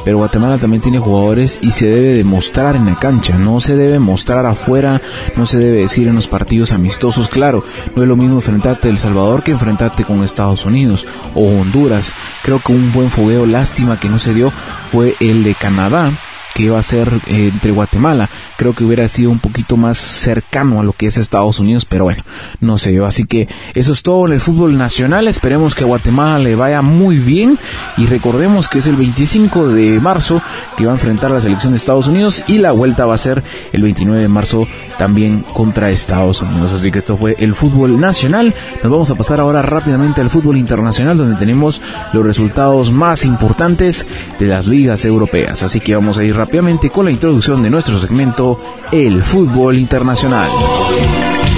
pero 0.05 0.19
Guatemala 0.19 0.59
también 0.59 0.83
tiene 0.83 0.99
jugadores 0.99 1.59
y 1.61 1.71
se 1.71 1.87
debe 1.87 2.15
demostrar 2.15 2.77
en 2.77 2.87
la 2.87 2.99
cancha, 2.99 3.37
no 3.37 3.61
se 3.61 3.77
debe 3.77 3.99
mostrar 3.99 4.47
afuera, 4.47 5.01
no 5.37 5.47
se 5.47 5.59
debe 5.59 5.79
decir 5.79 6.09
en 6.09 6.15
los 6.15 6.29
partidos 6.29 6.73
amistosos, 6.73 7.29
claro, 7.29 7.65
no 7.95 8.03
es 8.03 8.09
lo 8.09 8.17
mismo 8.17 8.37
enfrentarte 8.37 8.89
a 8.89 8.91
El 8.91 8.99
Salvador 8.99 9.43
que 9.43 9.53
enfrentarte 9.53 10.05
con 10.05 10.23
Estados 10.23 10.65
Unidos 10.65 11.07
o 11.35 11.61
Honduras. 11.61 12.15
Creo 12.43 12.61
que 12.61 12.73
un 12.73 12.93
buen 12.93 13.11
fogueo, 13.11 13.45
lástima 13.45 14.01
que 14.01 14.09
no 14.09 14.19
se 14.19 14.35
dio, 14.35 14.53
fue 14.91 15.15
el 15.21 15.45
de 15.45 15.55
Canadá, 15.55 16.13
que 16.59 16.65
iba 16.65 16.77
a 16.77 16.83
ser 16.83 17.09
eh, 17.29 17.51
entre 17.53 17.71
Guatemala. 17.71 18.29
Creo 18.57 18.75
que 18.75 18.83
hubiera 18.83 19.07
sido 19.07 19.31
un 19.31 19.39
poquito 19.39 19.77
más 19.77 19.97
cercano 19.97 20.81
a 20.81 20.83
lo 20.83 20.93
que 20.93 21.07
es 21.07 21.17
Estados 21.17 21.61
Unidos, 21.61 21.85
pero 21.85 22.03
bueno, 22.03 22.25
no 22.61 22.79
sé 22.79 22.93
yo. 22.93 23.07
Así 23.07 23.27
que 23.27 23.47
eso 23.75 23.93
es 23.93 24.03
todo 24.03 24.27
en 24.27 24.33
el 24.33 24.41
fútbol 24.41 24.77
nacional. 24.77 25.29
Esperemos 25.29 25.77
que 25.77 25.85
a 25.85 25.87
Guatemala 25.87 26.41
le 26.41 26.57
vaya 26.57 26.83
muy 26.83 27.21
bien 27.21 27.61
y 27.97 28.07
recordemos 28.07 28.67
que 28.67 28.81
es 28.81 28.89
el 28.89 28.97
25 28.97 29.69
de 29.69 30.01
marzo 30.01 30.43
que 30.77 30.85
va 30.85 30.91
a 30.91 30.95
enfrentar 30.97 31.31
la 31.31 31.41
selección 31.41 31.75
de 31.75 31.77
Estados 31.77 32.09
Unidos 32.09 32.43
y 32.49 32.59
la 32.59 32.73
vuelta 32.73 33.07
va 33.07 33.15
a 33.15 33.19
ser 33.19 33.45
el 33.73 33.83
29 33.83 34.21
de 34.21 34.29
marzo 34.29 34.67
también 34.99 35.45
contra 35.55 35.91
Estados 35.91 36.43
Unidos. 36.43 36.73
Así 36.73 36.91
que 36.91 36.99
esto 36.99 37.17
fue 37.17 37.37
el 37.39 37.55
fútbol 37.55 38.01
nacional. 38.01 38.53
Nos 38.83 38.91
vamos 38.91 39.11
a 39.13 39.15
pasar 39.15 39.39
ahora 39.39 39.63
rápidamente 39.63 40.21
al 40.21 40.29
fútbol 40.29 40.57
internacional 40.57 41.17
donde 41.17 41.37
tenemos 41.37 41.81
los 42.13 42.27
resultados 42.27 42.91
más 42.91 43.25
importantes 43.25 44.09
de 44.41 44.47
las 44.49 44.67
ligas 44.67 45.05
europeas. 45.05 45.63
Así 45.63 45.79
que 45.79 45.95
vamos 45.95 46.19
a 46.19 46.25
ir 46.25 46.35
rápidamente 46.35 46.48
rápidamente 46.49 46.89
con 46.89 47.05
la 47.05 47.11
introducción 47.11 47.63
de 47.63 47.69
nuestro 47.69 47.99
segmento 47.99 48.59
El 48.91 49.23
Fútbol 49.23 49.77
Internacional. 49.77 50.49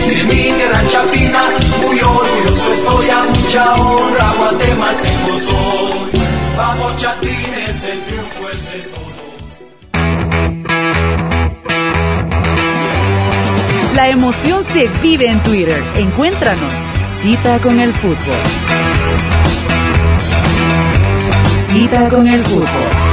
De 0.09 0.25
mi 0.25 0.51
tierra 0.53 0.85
chapina, 0.89 1.43
muy 1.81 2.01
orgulloso 2.01 2.73
estoy 2.73 3.09
a 3.09 3.23
mucha 3.23 3.75
honra, 3.75 4.35
guatemalteco 4.37 5.39
soy. 5.47 6.11
Vamos 6.57 6.97
chatines, 6.97 7.85
el 7.85 8.01
triunfo 8.03 8.49
es 8.51 8.73
de 8.73 8.81
todos. 8.89 9.07
La 13.95 14.09
emoción 14.09 14.65
se 14.65 14.89
vive 15.01 15.29
en 15.29 15.41
Twitter. 15.45 15.85
Encuéntranos. 15.99 16.73
Cita 17.21 17.61
con 17.61 17.79
el 17.79 17.95
fútbol. 17.95 18.17
Cita 21.69 22.09
con 22.09 22.27
el 22.27 22.43
fútbol. 22.43 23.10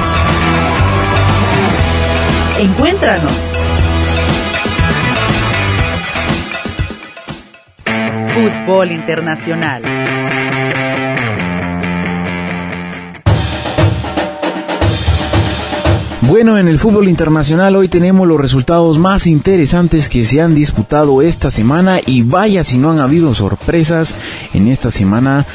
Encuéntranos. 2.60 3.52
Fútbol 8.34 8.92
Internacional. 8.92 9.84
Bueno, 16.22 16.58
en 16.58 16.68
el 16.68 16.80
fútbol 16.80 17.08
internacional 17.08 17.76
hoy 17.76 17.90
tenemos 17.90 18.28
los 18.28 18.42
resultados 18.42 18.98
más 18.98 19.28
interesantes 19.28 20.10
que 20.10 20.24
se 20.24 20.42
han 20.42 20.56
disputado 20.56 21.22
esta 21.22 21.52
semana 21.52 22.00
y 22.06 22.24
vaya 22.24 22.64
si 22.64 22.80
no 22.80 22.92
han 22.92 23.00
habido 23.00 23.36
sorpresas 23.36 24.16
en 24.54 24.68
esta 24.68 24.90
semana 24.90 25.46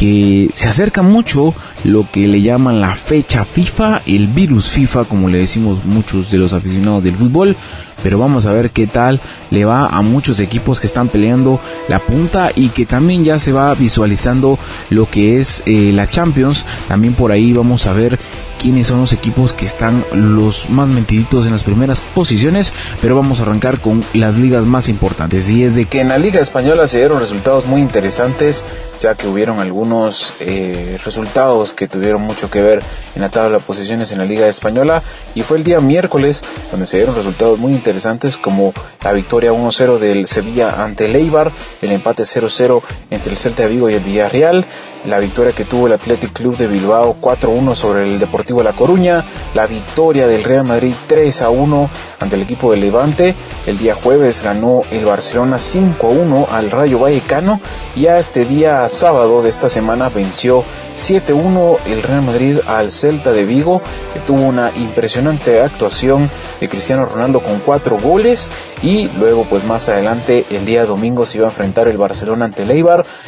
que 0.00 0.48
se 0.54 0.66
acerca 0.66 1.02
mucho 1.02 1.52
lo 1.84 2.06
que 2.10 2.26
le 2.26 2.40
llaman 2.40 2.80
la 2.80 2.96
fecha 2.96 3.44
FIFA, 3.44 4.00
el 4.06 4.28
virus 4.28 4.70
FIFA, 4.70 5.04
como 5.04 5.28
le 5.28 5.36
decimos 5.36 5.84
muchos 5.84 6.30
de 6.30 6.38
los 6.38 6.54
aficionados 6.54 7.04
del 7.04 7.16
fútbol. 7.16 7.54
Pero 8.02 8.18
vamos 8.18 8.46
a 8.46 8.52
ver 8.54 8.70
qué 8.70 8.86
tal 8.86 9.20
le 9.50 9.66
va 9.66 9.88
a 9.88 10.00
muchos 10.00 10.40
equipos 10.40 10.80
que 10.80 10.86
están 10.86 11.10
peleando 11.10 11.60
la 11.88 11.98
punta 11.98 12.50
y 12.56 12.70
que 12.70 12.86
también 12.86 13.24
ya 13.24 13.38
se 13.38 13.52
va 13.52 13.74
visualizando 13.74 14.58
lo 14.88 15.04
que 15.04 15.38
es 15.38 15.62
eh, 15.66 15.92
la 15.92 16.08
Champions. 16.08 16.64
También 16.88 17.12
por 17.12 17.30
ahí 17.30 17.52
vamos 17.52 17.86
a 17.86 17.92
ver 17.92 18.18
quiénes 18.60 18.88
son 18.88 19.00
los 19.00 19.14
equipos 19.14 19.54
que 19.54 19.64
están 19.64 20.04
los 20.12 20.68
más 20.68 20.88
mentiditos 20.88 21.46
en 21.46 21.52
las 21.52 21.62
primeras 21.62 22.00
posiciones, 22.00 22.74
pero 23.00 23.16
vamos 23.16 23.40
a 23.40 23.44
arrancar 23.44 23.80
con 23.80 24.04
las 24.12 24.36
ligas 24.36 24.66
más 24.66 24.90
importantes. 24.90 25.48
Y 25.50 25.64
es 25.64 25.74
de 25.74 25.86
que 25.86 26.02
en 26.02 26.08
la 26.08 26.18
Liga 26.18 26.40
Española 26.40 26.86
se 26.86 26.98
dieron 26.98 27.20
resultados 27.20 27.64
muy 27.64 27.80
interesantes, 27.80 28.66
ya 29.00 29.14
que 29.14 29.26
hubieron 29.26 29.60
algunos 29.60 30.34
eh, 30.40 30.98
resultados 31.02 31.72
que 31.72 31.88
tuvieron 31.88 32.20
mucho 32.20 32.50
que 32.50 32.60
ver 32.60 32.82
en 33.14 33.22
la 33.22 33.30
tabla 33.30 33.58
de 33.58 33.64
posiciones 33.64 34.12
en 34.12 34.18
la 34.18 34.26
Liga 34.26 34.46
Española. 34.46 35.02
Y 35.34 35.40
fue 35.40 35.56
el 35.56 35.64
día 35.64 35.80
miércoles 35.80 36.42
donde 36.70 36.86
se 36.86 36.98
dieron 36.98 37.14
resultados 37.14 37.58
muy 37.58 37.72
interesantes, 37.72 38.36
como 38.36 38.74
la 39.02 39.12
victoria 39.12 39.52
1-0 39.52 39.98
del 39.98 40.26
Sevilla 40.26 40.84
ante 40.84 41.06
el 41.06 41.16
Eibar, 41.16 41.50
el 41.80 41.92
empate 41.92 42.24
0-0 42.24 42.82
entre 43.10 43.32
el 43.32 43.38
Celta 43.38 43.62
de 43.62 43.70
Vigo 43.70 43.88
y 43.88 43.94
el 43.94 44.00
Villarreal 44.00 44.66
la 45.06 45.18
victoria 45.18 45.52
que 45.52 45.64
tuvo 45.64 45.86
el 45.86 45.94
Athletic 45.94 46.32
Club 46.32 46.56
de 46.56 46.66
Bilbao 46.66 47.16
4-1 47.20 47.74
sobre 47.74 48.04
el 48.04 48.18
Deportivo 48.18 48.62
La 48.62 48.72
Coruña, 48.72 49.24
la 49.54 49.66
victoria 49.66 50.26
del 50.26 50.44
Real 50.44 50.64
Madrid 50.64 50.94
3-1 51.08 51.88
ante 52.20 52.36
el 52.36 52.42
equipo 52.42 52.70
de 52.70 52.78
Levante, 52.78 53.34
el 53.66 53.78
día 53.78 53.94
jueves 53.94 54.42
ganó 54.42 54.82
el 54.90 55.04
Barcelona 55.04 55.56
5-1 55.56 56.48
al 56.50 56.70
Rayo 56.70 56.98
Vallecano. 56.98 57.60
Y 57.96 58.06
a 58.06 58.18
este 58.18 58.44
día 58.44 58.88
sábado 58.88 59.42
de 59.42 59.50
esta 59.50 59.68
semana 59.68 60.08
venció 60.08 60.64
7-1 60.94 61.78
el 61.86 62.02
Real 62.02 62.22
Madrid 62.22 62.58
al 62.66 62.90
Celta 62.90 63.32
de 63.32 63.44
Vigo, 63.44 63.80
que 64.12 64.20
tuvo 64.20 64.40
una 64.40 64.72
impresionante 64.76 65.60
actuación 65.60 66.30
de 66.60 66.68
Cristiano 66.68 67.06
Ronaldo 67.06 67.40
con 67.40 67.60
cuatro 67.60 67.98
goles 67.98 68.50
y 68.82 69.08
luego 69.18 69.44
pues 69.44 69.64
más 69.64 69.88
adelante 69.88 70.44
el 70.50 70.64
día 70.64 70.86
domingo 70.86 71.26
se 71.26 71.38
iba 71.38 71.46
a 71.46 71.50
enfrentar 71.50 71.88
el 71.88 71.98
Barcelona 71.98 72.46
ante 72.46 72.62
el 72.62 72.70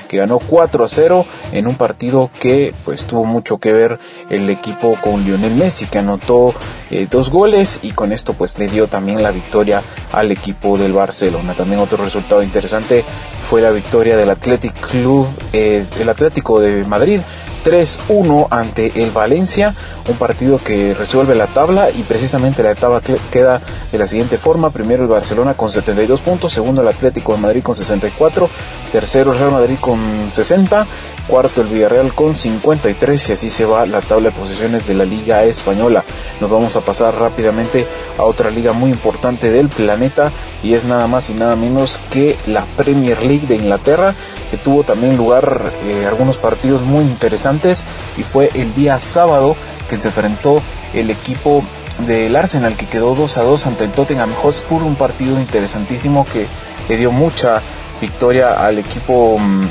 que 0.09 0.17
ganó 0.17 0.39
4 0.39 0.89
0 0.89 1.27
en 1.53 1.67
un 1.67 1.77
partido 1.77 2.31
que 2.41 2.75
pues 2.85 3.05
tuvo 3.05 3.25
mucho 3.25 3.59
que 3.59 3.73
ver 3.73 3.99
el 4.31 4.49
equipo 4.49 4.97
con 5.01 5.25
Lionel 5.25 5.55
Messi, 5.55 5.87
que 5.87 5.99
anotó 5.99 6.55
eh, 6.91 7.07
dos 7.11 7.31
goles 7.31 7.81
y 7.83 7.91
con 7.91 8.13
esto 8.13 8.33
pues 8.35 8.59
le 8.59 8.69
dio 8.69 8.87
también 8.87 9.23
la 9.23 9.31
victoria 9.31 9.83
al 10.13 10.31
equipo 10.31 10.79
del 10.79 10.93
Barcelona. 10.93 11.55
También 11.55 11.81
otro 11.81 12.03
resultado 12.03 12.43
interesante 12.43 13.05
fue 13.49 13.61
la 13.61 13.71
victoria 13.71 14.17
del 14.17 14.31
Athletic 14.31 14.75
Club, 14.81 15.27
eh, 15.53 15.85
el 15.99 16.09
Atlético 16.09 16.61
de 16.61 16.85
Madrid 16.85 17.21
3-1 17.65 18.49
ante 18.51 19.03
el 19.03 19.11
Valencia, 19.11 19.75
un 20.09 20.17
partido 20.17 20.59
que 20.59 20.95
resuelve 20.95 21.35
la 21.35 21.47
tabla 21.47 21.91
y 21.91 22.03
precisamente 22.03 22.63
la 22.63 22.75
tabla 22.75 23.01
queda 23.31 23.61
de 23.91 23.99
la 23.99 24.07
siguiente 24.07 24.39
forma, 24.39 24.71
primero 24.71 25.03
el 25.03 25.09
Barcelona 25.09 25.55
con 25.55 25.71
72 25.71 26.21
puntos, 26.21 26.53
segundo 26.53 26.83
el 26.83 26.89
Atlético 26.89 27.35
de 27.35 27.41
Madrid 27.41 27.63
con 27.63 27.75
64, 27.75 28.49
tercero 28.91 29.33
el 29.33 29.39
Real 29.39 29.53
Madrid 29.53 29.77
con 29.81 29.99
60, 30.31 30.87
cuarto 31.27 31.63
el 31.63 31.69
Villarreal 31.69 32.15
con 32.15 32.35
53 32.35 33.29
y 33.29 33.33
así 33.33 33.51
se 33.51 33.65
va 33.65 33.87
la 33.87 34.01
tabla 34.01 34.31
de 34.31 34.37
posiciones 34.37 34.87
de 34.87 34.95
la 34.95 35.05
Liga 35.05 35.45
Española. 35.45 36.05
Nos 36.41 36.51
vamos 36.51 36.77
a 36.77 36.81
pasar 36.81 37.15
rápidamente 37.17 37.87
a 38.19 38.25
otra 38.25 38.51
liga 38.51 38.73
muy 38.73 38.91
importante 38.91 39.51
del 39.51 39.69
planeta 39.69 40.33
y 40.63 40.75
es 40.75 40.85
nada 40.85 41.07
más 41.07 41.31
y 41.31 41.35
nada 41.35 41.57
menos 41.57 42.01
que 42.11 42.37
la 42.47 42.65
Premier 42.77 43.23
League 43.23 43.47
de 43.47 43.57
Inglaterra 43.57 44.15
que 44.51 44.59
tuvo 44.59 44.85
también 44.85 45.17
lugar 45.17 45.73
eh, 45.87 46.07
algunos 46.07 46.37
partidos 46.37 46.83
muy 46.83 47.05
interesantes 47.05 47.85
y 48.19 48.23
fue 48.23 48.51
el 48.55 48.75
día 48.75 48.99
sábado 48.99 49.57
que 49.89 49.97
se 49.97 50.09
enfrentó 50.09 50.61
el 50.93 51.11
equipo 51.11 51.63
del 52.07 52.35
Arsenal 52.37 52.77
que 52.77 52.87
quedó 52.87 53.15
2 53.15 53.39
a 53.39 53.43
2 53.43 53.67
ante 53.67 53.85
el 53.85 53.93
Tottenham 53.93 54.35
Hotspur, 54.35 54.83
un 54.83 54.97
partido 54.97 55.39
interesantísimo 55.39 56.27
que 56.31 56.47
le 56.89 56.97
dio 56.97 57.13
mucha 57.13 57.63
victoria 58.01 58.65
al 58.65 58.79
equipo, 58.79 59.37
mm, 59.39 59.67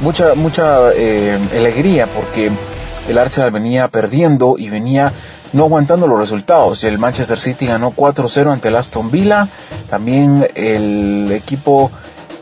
mucha, 0.00 0.34
mucha 0.34 0.92
eh, 0.94 1.38
alegría 1.52 2.06
porque 2.06 2.50
el 3.08 3.18
Arsenal 3.18 3.50
venía 3.50 3.88
perdiendo 3.88 4.56
y 4.58 4.70
venía 4.70 5.12
no 5.52 5.64
aguantando 5.64 6.06
los 6.06 6.18
resultados. 6.18 6.84
El 6.84 6.98
Manchester 6.98 7.38
City 7.38 7.66
ganó 7.66 7.92
4-0 7.92 8.52
ante 8.52 8.68
el 8.68 8.76
Aston 8.76 9.10
Villa. 9.10 9.48
También 9.88 10.48
el 10.54 11.30
equipo 11.32 11.90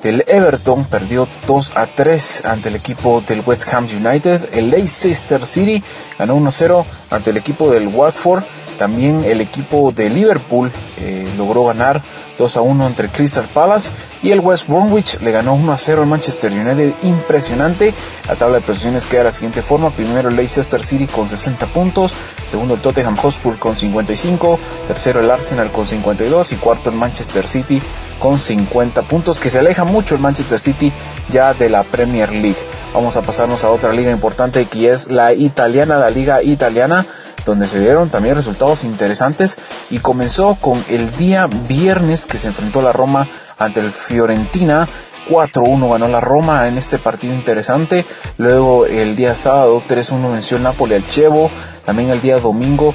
el 0.04 0.22
Everton 0.26 0.84
perdió 0.84 1.26
2 1.46 1.72
a 1.76 1.86
3 1.86 2.44
ante 2.44 2.68
el 2.68 2.76
equipo 2.76 3.22
del 3.26 3.42
West 3.44 3.72
Ham 3.72 3.86
United. 3.86 4.50
El 4.52 4.70
Leicester 4.70 5.46
City 5.46 5.82
ganó 6.18 6.36
1-0 6.36 6.84
ante 7.10 7.30
el 7.30 7.38
equipo 7.38 7.70
del 7.70 7.88
Watford. 7.88 8.44
También 8.78 9.24
el 9.24 9.40
equipo 9.40 9.92
de 9.92 10.10
Liverpool 10.10 10.70
eh, 11.00 11.26
logró 11.36 11.64
ganar 11.64 12.02
2 12.38 12.56
a 12.56 12.60
1 12.60 12.86
entre 12.86 13.08
Crystal 13.08 13.46
Palace 13.52 13.90
y 14.22 14.30
el 14.30 14.40
West 14.40 14.66
Bromwich 14.66 15.20
le 15.20 15.30
ganó 15.30 15.54
1 15.54 15.72
a 15.72 15.78
0 15.78 16.02
al 16.02 16.08
Manchester 16.08 16.52
United. 16.52 16.94
Impresionante. 17.02 17.94
La 18.26 18.34
tabla 18.34 18.56
de 18.56 18.62
posiciones 18.62 19.06
queda 19.06 19.20
de 19.20 19.24
la 19.24 19.32
siguiente 19.32 19.62
forma. 19.62 19.90
Primero 19.90 20.28
el 20.28 20.36
Leicester 20.36 20.82
City 20.82 21.06
con 21.06 21.28
60 21.28 21.66
puntos. 21.66 22.14
Segundo 22.50 22.74
el 22.74 22.80
Tottenham 22.80 23.16
Hotspur 23.16 23.58
con 23.58 23.76
55. 23.76 24.58
Tercero 24.88 25.20
el 25.20 25.30
Arsenal 25.30 25.70
con 25.70 25.86
52. 25.86 26.52
Y 26.52 26.56
cuarto 26.56 26.90
el 26.90 26.96
Manchester 26.96 27.46
City 27.46 27.80
con 28.18 28.38
50 28.38 29.02
puntos. 29.02 29.38
Que 29.38 29.50
se 29.50 29.58
aleja 29.58 29.84
mucho 29.84 30.14
el 30.14 30.20
Manchester 30.20 30.58
City 30.58 30.92
ya 31.30 31.54
de 31.54 31.68
la 31.68 31.82
Premier 31.84 32.32
League. 32.32 32.58
Vamos 32.92 33.16
a 33.16 33.22
pasarnos 33.22 33.64
a 33.64 33.70
otra 33.70 33.92
liga 33.92 34.10
importante 34.10 34.64
que 34.66 34.88
es 34.90 35.10
la 35.10 35.32
italiana, 35.32 35.98
la 35.98 36.10
liga 36.10 36.42
italiana 36.42 37.04
donde 37.44 37.68
se 37.68 37.80
dieron 37.80 38.08
también 38.08 38.36
resultados 38.36 38.84
interesantes 38.84 39.58
y 39.90 39.98
comenzó 39.98 40.56
con 40.56 40.82
el 40.88 41.14
día 41.16 41.48
viernes 41.68 42.26
que 42.26 42.38
se 42.38 42.48
enfrentó 42.48 42.82
la 42.82 42.92
Roma 42.92 43.28
ante 43.58 43.80
el 43.80 43.90
Fiorentina 43.90 44.86
4-1 45.28 45.90
ganó 45.90 46.08
la 46.08 46.20
Roma 46.20 46.68
en 46.68 46.76
este 46.76 46.98
partido 46.98 47.34
interesante. 47.34 48.04
Luego 48.38 48.86
el 48.86 49.16
día 49.16 49.36
sábado 49.36 49.82
3-1 49.86 50.32
venció 50.32 50.56
el 50.56 50.62
Napoli 50.62 50.94
al 50.94 51.08
Chevo. 51.08 51.50
También 51.84 52.10
el 52.10 52.20
día 52.20 52.38
domingo 52.38 52.94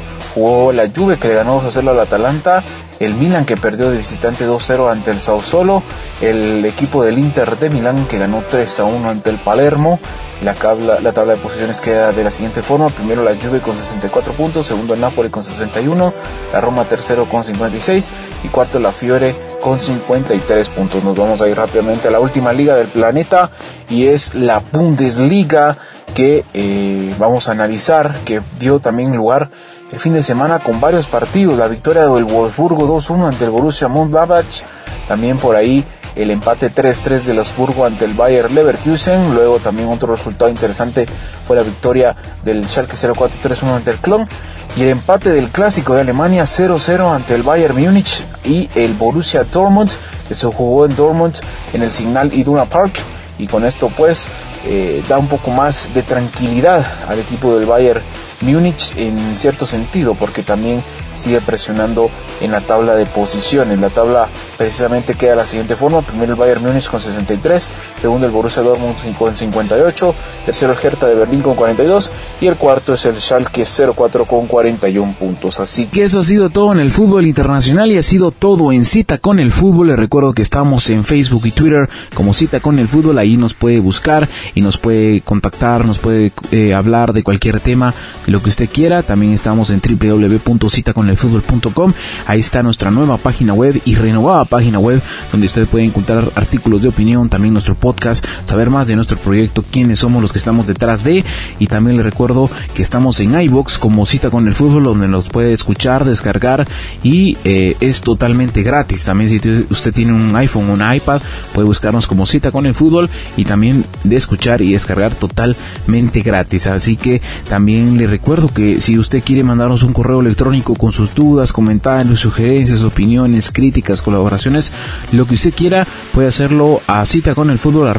la 0.73 0.89
Juve 0.89 1.17
que 1.17 1.27
le 1.27 1.35
ganó 1.35 1.61
2-0 1.61 1.89
al 1.89 1.99
Atalanta. 1.99 2.63
El 2.99 3.13
Milan 3.13 3.45
que 3.45 3.55
perdió 3.55 3.89
de 3.89 3.97
visitante 3.97 4.47
2-0 4.47 4.91
ante 4.91 5.11
el 5.11 5.19
Sao 5.19 5.41
Solo. 5.41 5.83
El 6.21 6.65
equipo 6.65 7.03
del 7.03 7.17
Inter 7.17 7.57
de 7.57 7.69
Milán 7.69 8.07
que 8.07 8.17
ganó 8.17 8.41
3-1 8.41 9.05
ante 9.05 9.29
el 9.29 9.37
Palermo. 9.37 9.99
La 10.43 10.53
tabla, 10.53 10.99
la 11.01 11.11
tabla 11.11 11.33
de 11.33 11.39
posiciones 11.39 11.81
queda 11.81 12.13
de 12.13 12.23
la 12.23 12.31
siguiente 12.31 12.63
forma. 12.63 12.89
Primero 12.89 13.23
la 13.23 13.35
Juve 13.35 13.59
con 13.59 13.75
64 13.75 14.31
puntos, 14.33 14.67
segundo 14.67 14.93
el 14.93 15.01
Napoli 15.01 15.29
con 15.29 15.43
61, 15.43 16.13
la 16.53 16.61
Roma 16.61 16.85
tercero 16.85 17.25
con 17.25 17.43
56 17.43 18.09
y 18.45 18.47
cuarto 18.47 18.79
la 18.79 18.93
Fiore 18.93 19.35
con 19.61 19.77
53 19.77 20.69
puntos. 20.69 21.03
Nos 21.03 21.17
vamos 21.17 21.41
a 21.41 21.49
ir 21.49 21.57
rápidamente 21.57 22.07
a 22.07 22.11
la 22.11 22.21
última 22.21 22.53
liga 22.53 22.75
del 22.75 22.87
planeta 22.87 23.51
y 23.89 24.07
es 24.07 24.33
la 24.33 24.59
Bundesliga 24.59 25.77
que 26.13 26.45
eh, 26.53 27.13
vamos 27.19 27.49
a 27.49 27.51
analizar, 27.51 28.15
que 28.23 28.41
dio 28.59 28.79
también 28.79 29.15
lugar 29.15 29.49
el 29.91 29.99
fin 29.99 30.13
de 30.13 30.23
semana 30.23 30.59
con 30.59 30.79
varios 30.79 31.07
partidos. 31.07 31.57
La 31.57 31.67
victoria 31.67 32.07
del 32.07 32.25
Wolfsburgo 32.25 32.87
2-1 32.87 33.27
ante 33.27 33.45
el 33.45 33.51
Borussia 33.51 33.87
Mönchengladbach. 33.87 34.63
También 35.07 35.37
por 35.37 35.55
ahí 35.55 35.83
el 36.15 36.31
empate 36.31 36.71
3-3 36.71 37.21
del 37.23 37.39
Osburgo 37.39 37.85
ante 37.85 38.05
el 38.05 38.13
Bayer 38.13 38.51
Leverkusen. 38.51 39.33
Luego 39.33 39.59
también 39.59 39.89
otro 39.89 40.13
resultado 40.13 40.49
interesante 40.49 41.07
fue 41.47 41.55
la 41.55 41.63
victoria 41.63 42.15
del 42.43 42.67
Schalke 42.67 42.95
04-3-1 42.95 43.75
ante 43.75 43.91
el 43.91 43.97
Clon. 43.97 44.27
Y 44.75 44.83
el 44.83 44.89
empate 44.89 45.31
del 45.31 45.49
clásico 45.49 45.95
de 45.95 46.01
Alemania 46.01 46.43
0-0 46.43 47.15
ante 47.15 47.33
el 47.33 47.41
Bayern 47.41 47.75
Múnich 47.75 48.23
y 48.45 48.69
el 48.75 48.93
Borussia 48.93 49.43
Dortmund, 49.43 49.89
que 50.27 50.35
se 50.35 50.45
jugó 50.45 50.85
en 50.85 50.95
Dortmund 50.95 51.35
en 51.73 51.81
el 51.81 51.91
Signal 51.91 52.31
Iduna 52.33 52.65
Park. 52.65 52.99
Y 53.39 53.47
con 53.47 53.65
esto 53.65 53.91
pues 53.95 54.27
eh, 54.65 55.01
da 55.09 55.17
un 55.17 55.27
poco 55.27 55.49
más 55.49 55.91
de 55.93 56.03
tranquilidad 56.03 56.85
al 57.07 57.17
equipo 57.19 57.55
del 57.55 57.65
Bayern 57.65 58.03
Múnich 58.41 58.95
en 58.97 59.17
cierto 59.37 59.65
sentido, 59.65 60.15
porque 60.15 60.43
también 60.43 60.83
sigue 61.17 61.41
presionando 61.41 62.09
en 62.41 62.51
la 62.51 62.61
tabla 62.61 62.95
de 62.95 63.05
posiciones. 63.05 63.79
La 63.79 63.89
tabla 63.89 64.27
precisamente 64.57 65.15
queda 65.15 65.35
la 65.35 65.45
siguiente 65.45 65.75
forma. 65.75 66.01
Primero 66.01 66.33
el 66.33 66.39
Bayern 66.39 66.63
Múnich 66.63 66.89
con 66.89 66.99
63, 66.99 67.69
segundo 68.01 68.25
el 68.25 68.31
Borussia 68.31 68.61
Dortmund 68.61 68.95
con 69.17 69.35
58, 69.35 70.15
tercero 70.45 70.73
el 70.73 70.79
Hertha 70.81 71.07
de 71.07 71.15
Berlín 71.15 71.41
con 71.41 71.55
42 71.55 72.11
y 72.41 72.47
el 72.47 72.55
cuarto 72.55 72.93
es 72.93 73.05
el 73.05 73.15
Schalke 73.19 73.63
04 73.95 74.25
con 74.25 74.47
41 74.47 75.15
puntos. 75.17 75.59
Así 75.59 75.85
que 75.85 76.03
eso 76.03 76.19
ha 76.19 76.23
sido 76.23 76.49
todo 76.49 76.71
en 76.71 76.79
el 76.79 76.91
fútbol 76.91 77.25
internacional 77.25 77.91
y 77.91 77.97
ha 77.97 78.03
sido 78.03 78.31
todo 78.31 78.71
en 78.71 78.85
Cita 78.85 79.17
con 79.17 79.39
el 79.39 79.51
Fútbol. 79.51 79.87
Les 79.87 79.97
recuerdo 79.97 80.33
que 80.33 80.41
estamos 80.41 80.89
en 80.89 81.03
Facebook 81.03 81.45
y 81.45 81.51
Twitter 81.51 81.89
como 82.13 82.33
Cita 82.33 82.59
con 82.59 82.79
el 82.79 82.87
Fútbol. 82.87 83.17
Ahí 83.17 83.37
nos 83.37 83.53
puede 83.53 83.79
buscar 83.79 84.27
y 84.55 84.61
nos 84.61 84.77
puede 84.77 85.21
contactar, 85.21 85.85
nos 85.85 85.97
puede 85.97 86.31
eh, 86.51 86.73
hablar 86.73 87.13
de 87.13 87.23
cualquier 87.23 87.59
tema, 87.59 87.93
de 88.25 88.31
lo 88.31 88.41
que 88.41 88.49
usted 88.49 88.69
quiera. 88.69 89.03
También 89.03 89.33
estamos 89.33 89.69
en 89.69 89.81
www.citaconelfutbol 89.81 91.09
elfútbol.com. 91.09 91.93
Ahí 92.29 92.41
está 92.41 92.61
nuestra 92.61 92.91
nueva 92.91 93.17
página 93.17 93.55
web 93.55 93.81
y 93.85 93.95
renovada 93.95 94.45
página 94.45 94.77
web 94.77 95.01
donde 95.31 95.47
usted 95.47 95.65
puede 95.65 95.85
encontrar 95.85 96.23
artículos 96.35 96.83
de 96.83 96.89
opinión, 96.89 97.27
también 97.27 97.53
nuestro 97.53 97.73
podcast, 97.73 98.23
saber 98.47 98.69
más 98.69 98.85
de 98.85 98.95
nuestro 98.95 99.17
proyecto, 99.17 99.65
quiénes 99.71 99.97
somos 99.97 100.21
los 100.21 100.31
que 100.31 100.37
estamos 100.37 100.67
detrás 100.67 101.03
de. 101.03 101.25
Y 101.57 101.65
también 101.65 101.97
le 101.97 102.03
recuerdo 102.03 102.47
que 102.75 102.83
estamos 102.83 103.19
en 103.19 103.33
iBox 103.41 103.79
como 103.79 104.05
Cita 104.05 104.29
con 104.29 104.47
el 104.47 104.53
Fútbol, 104.53 104.83
donde 104.83 105.07
nos 105.07 105.27
puede 105.27 105.53
escuchar, 105.53 106.05
descargar 106.05 106.67
y 107.01 107.35
eh, 107.45 107.75
es 107.79 108.01
totalmente 108.01 108.61
gratis. 108.61 109.05
También 109.05 109.31
si 109.31 109.65
usted 109.71 109.91
tiene 109.91 110.13
un 110.13 110.35
iPhone 110.35 110.69
o 110.69 110.73
un 110.73 110.93
iPad, 110.93 111.23
puede 111.55 111.65
buscarnos 111.65 112.05
como 112.05 112.27
Cita 112.27 112.51
con 112.51 112.67
el 112.67 112.75
Fútbol 112.75 113.09
y 113.37 113.45
también 113.45 113.83
de 114.03 114.17
escuchar 114.17 114.61
y 114.61 114.73
descargar 114.73 115.15
totalmente 115.15 116.21
gratis. 116.21 116.67
Así 116.67 116.95
que 116.95 117.23
también 117.49 117.97
le 117.97 118.05
recuerdo 118.05 118.49
que 118.49 118.81
si 118.81 118.99
usted 118.99 119.23
quiere 119.23 119.43
mandarnos 119.43 119.81
un 119.81 119.93
correo 119.93 120.21
electrónico 120.21 120.75
con 120.75 120.91
sus 120.91 121.15
dudas, 121.15 121.51
comentarios, 121.51 122.18
sugerencias, 122.19 122.83
opiniones, 122.83 123.51
críticas, 123.51 124.01
colaboraciones, 124.01 124.71
lo 125.11 125.25
que 125.25 125.35
usted 125.35 125.53
quiera, 125.53 125.87
puede 126.13 126.27
hacerlo 126.27 126.81
a 126.87 127.05
cita 127.05 127.35
con 127.35 127.49
el 127.49 127.57
fútbol 127.57 127.93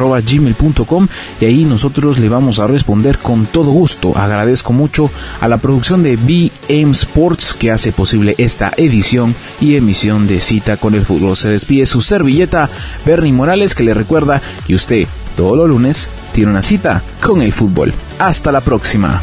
y 1.41 1.45
ahí 1.45 1.65
nosotros 1.65 2.19
le 2.19 2.29
vamos 2.29 2.59
a 2.59 2.67
responder 2.67 3.19
con 3.19 3.47
todo 3.47 3.71
gusto. 3.71 4.17
Agradezco 4.17 4.73
mucho 4.73 5.11
a 5.41 5.49
la 5.49 5.59
producción 5.59 6.03
de 6.03 6.17
BM 6.17 6.93
Sports 6.93 7.55
que 7.55 7.71
hace 7.71 7.93
posible 7.93 8.35
esta 8.39 8.73
edición 8.77 9.35
y 9.61 9.77
emisión 9.77 10.27
de 10.27 10.41
cita 10.41 10.77
con 10.77 10.95
el 10.95 11.05
fútbol. 11.05 11.37
Se 11.37 11.49
despide 11.49 11.87
su 11.87 12.01
servilleta 12.01 12.69
Bernie 13.05 13.33
Morales 13.33 13.75
que 13.75 13.85
le 13.85 13.95
recuerda 13.95 14.41
que 14.67 14.75
usted 14.75 15.07
todos 15.37 15.57
los 15.57 15.69
lunes 15.69 16.09
tiene 16.35 16.51
una 16.51 16.63
cita 16.63 17.03
con 17.21 17.43
el 17.43 17.53
fútbol. 17.53 17.95
Hasta 18.19 18.53
la 18.53 18.61
próxima. 18.61 19.21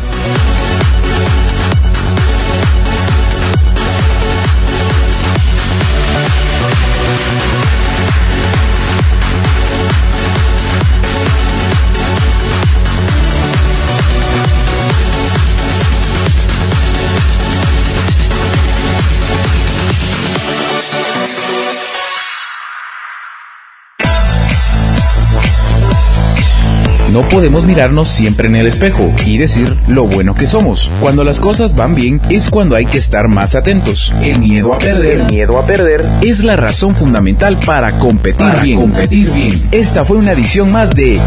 No 27.17 27.23
podemos 27.23 27.65
mirarnos 27.65 28.09
siempre 28.09 28.47
en 28.47 28.55
el 28.57 28.67
espejo 28.67 29.11
y 29.25 29.39
decir 29.39 29.75
lo 29.87 30.03
bueno 30.03 30.35
que 30.35 30.45
somos. 30.45 30.91
Cuando 31.01 31.23
las 31.23 31.39
cosas 31.39 31.75
van 31.75 31.95
bien 31.95 32.21
es 32.29 32.47
cuando 32.47 32.75
hay 32.75 32.85
que 32.85 32.99
estar 32.99 33.27
más 33.27 33.55
atentos. 33.55 34.13
El 34.21 34.37
miedo 34.37 34.71
a 34.71 34.77
perder, 34.77 35.23
miedo 35.23 35.57
a 35.57 35.65
perder 35.65 36.05
es 36.21 36.43
la 36.43 36.55
razón 36.55 36.93
fundamental 36.93 37.57
para 37.65 37.97
competir 37.97 38.45
bien. 38.61 38.79
Competir 38.79 39.31
bien. 39.31 39.67
Esta 39.71 40.05
fue 40.05 40.17
una 40.17 40.33
edición 40.33 40.71
más 40.71 40.91
de 40.91 41.19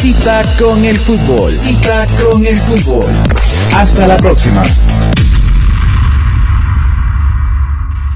Cita 0.00 0.44
con 0.58 0.82
el 0.86 0.96
fútbol. 0.96 1.52
Cita 1.52 2.06
con 2.26 2.46
el 2.46 2.56
fútbol. 2.56 3.04
Hasta 3.74 4.06
la 4.06 4.16
próxima. 4.16 4.64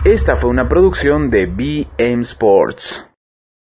Esta 0.03 0.35
fue 0.35 0.49
una 0.49 0.67
producción 0.67 1.29
de 1.29 1.45
BM 1.45 2.23
Sports. 2.23 3.06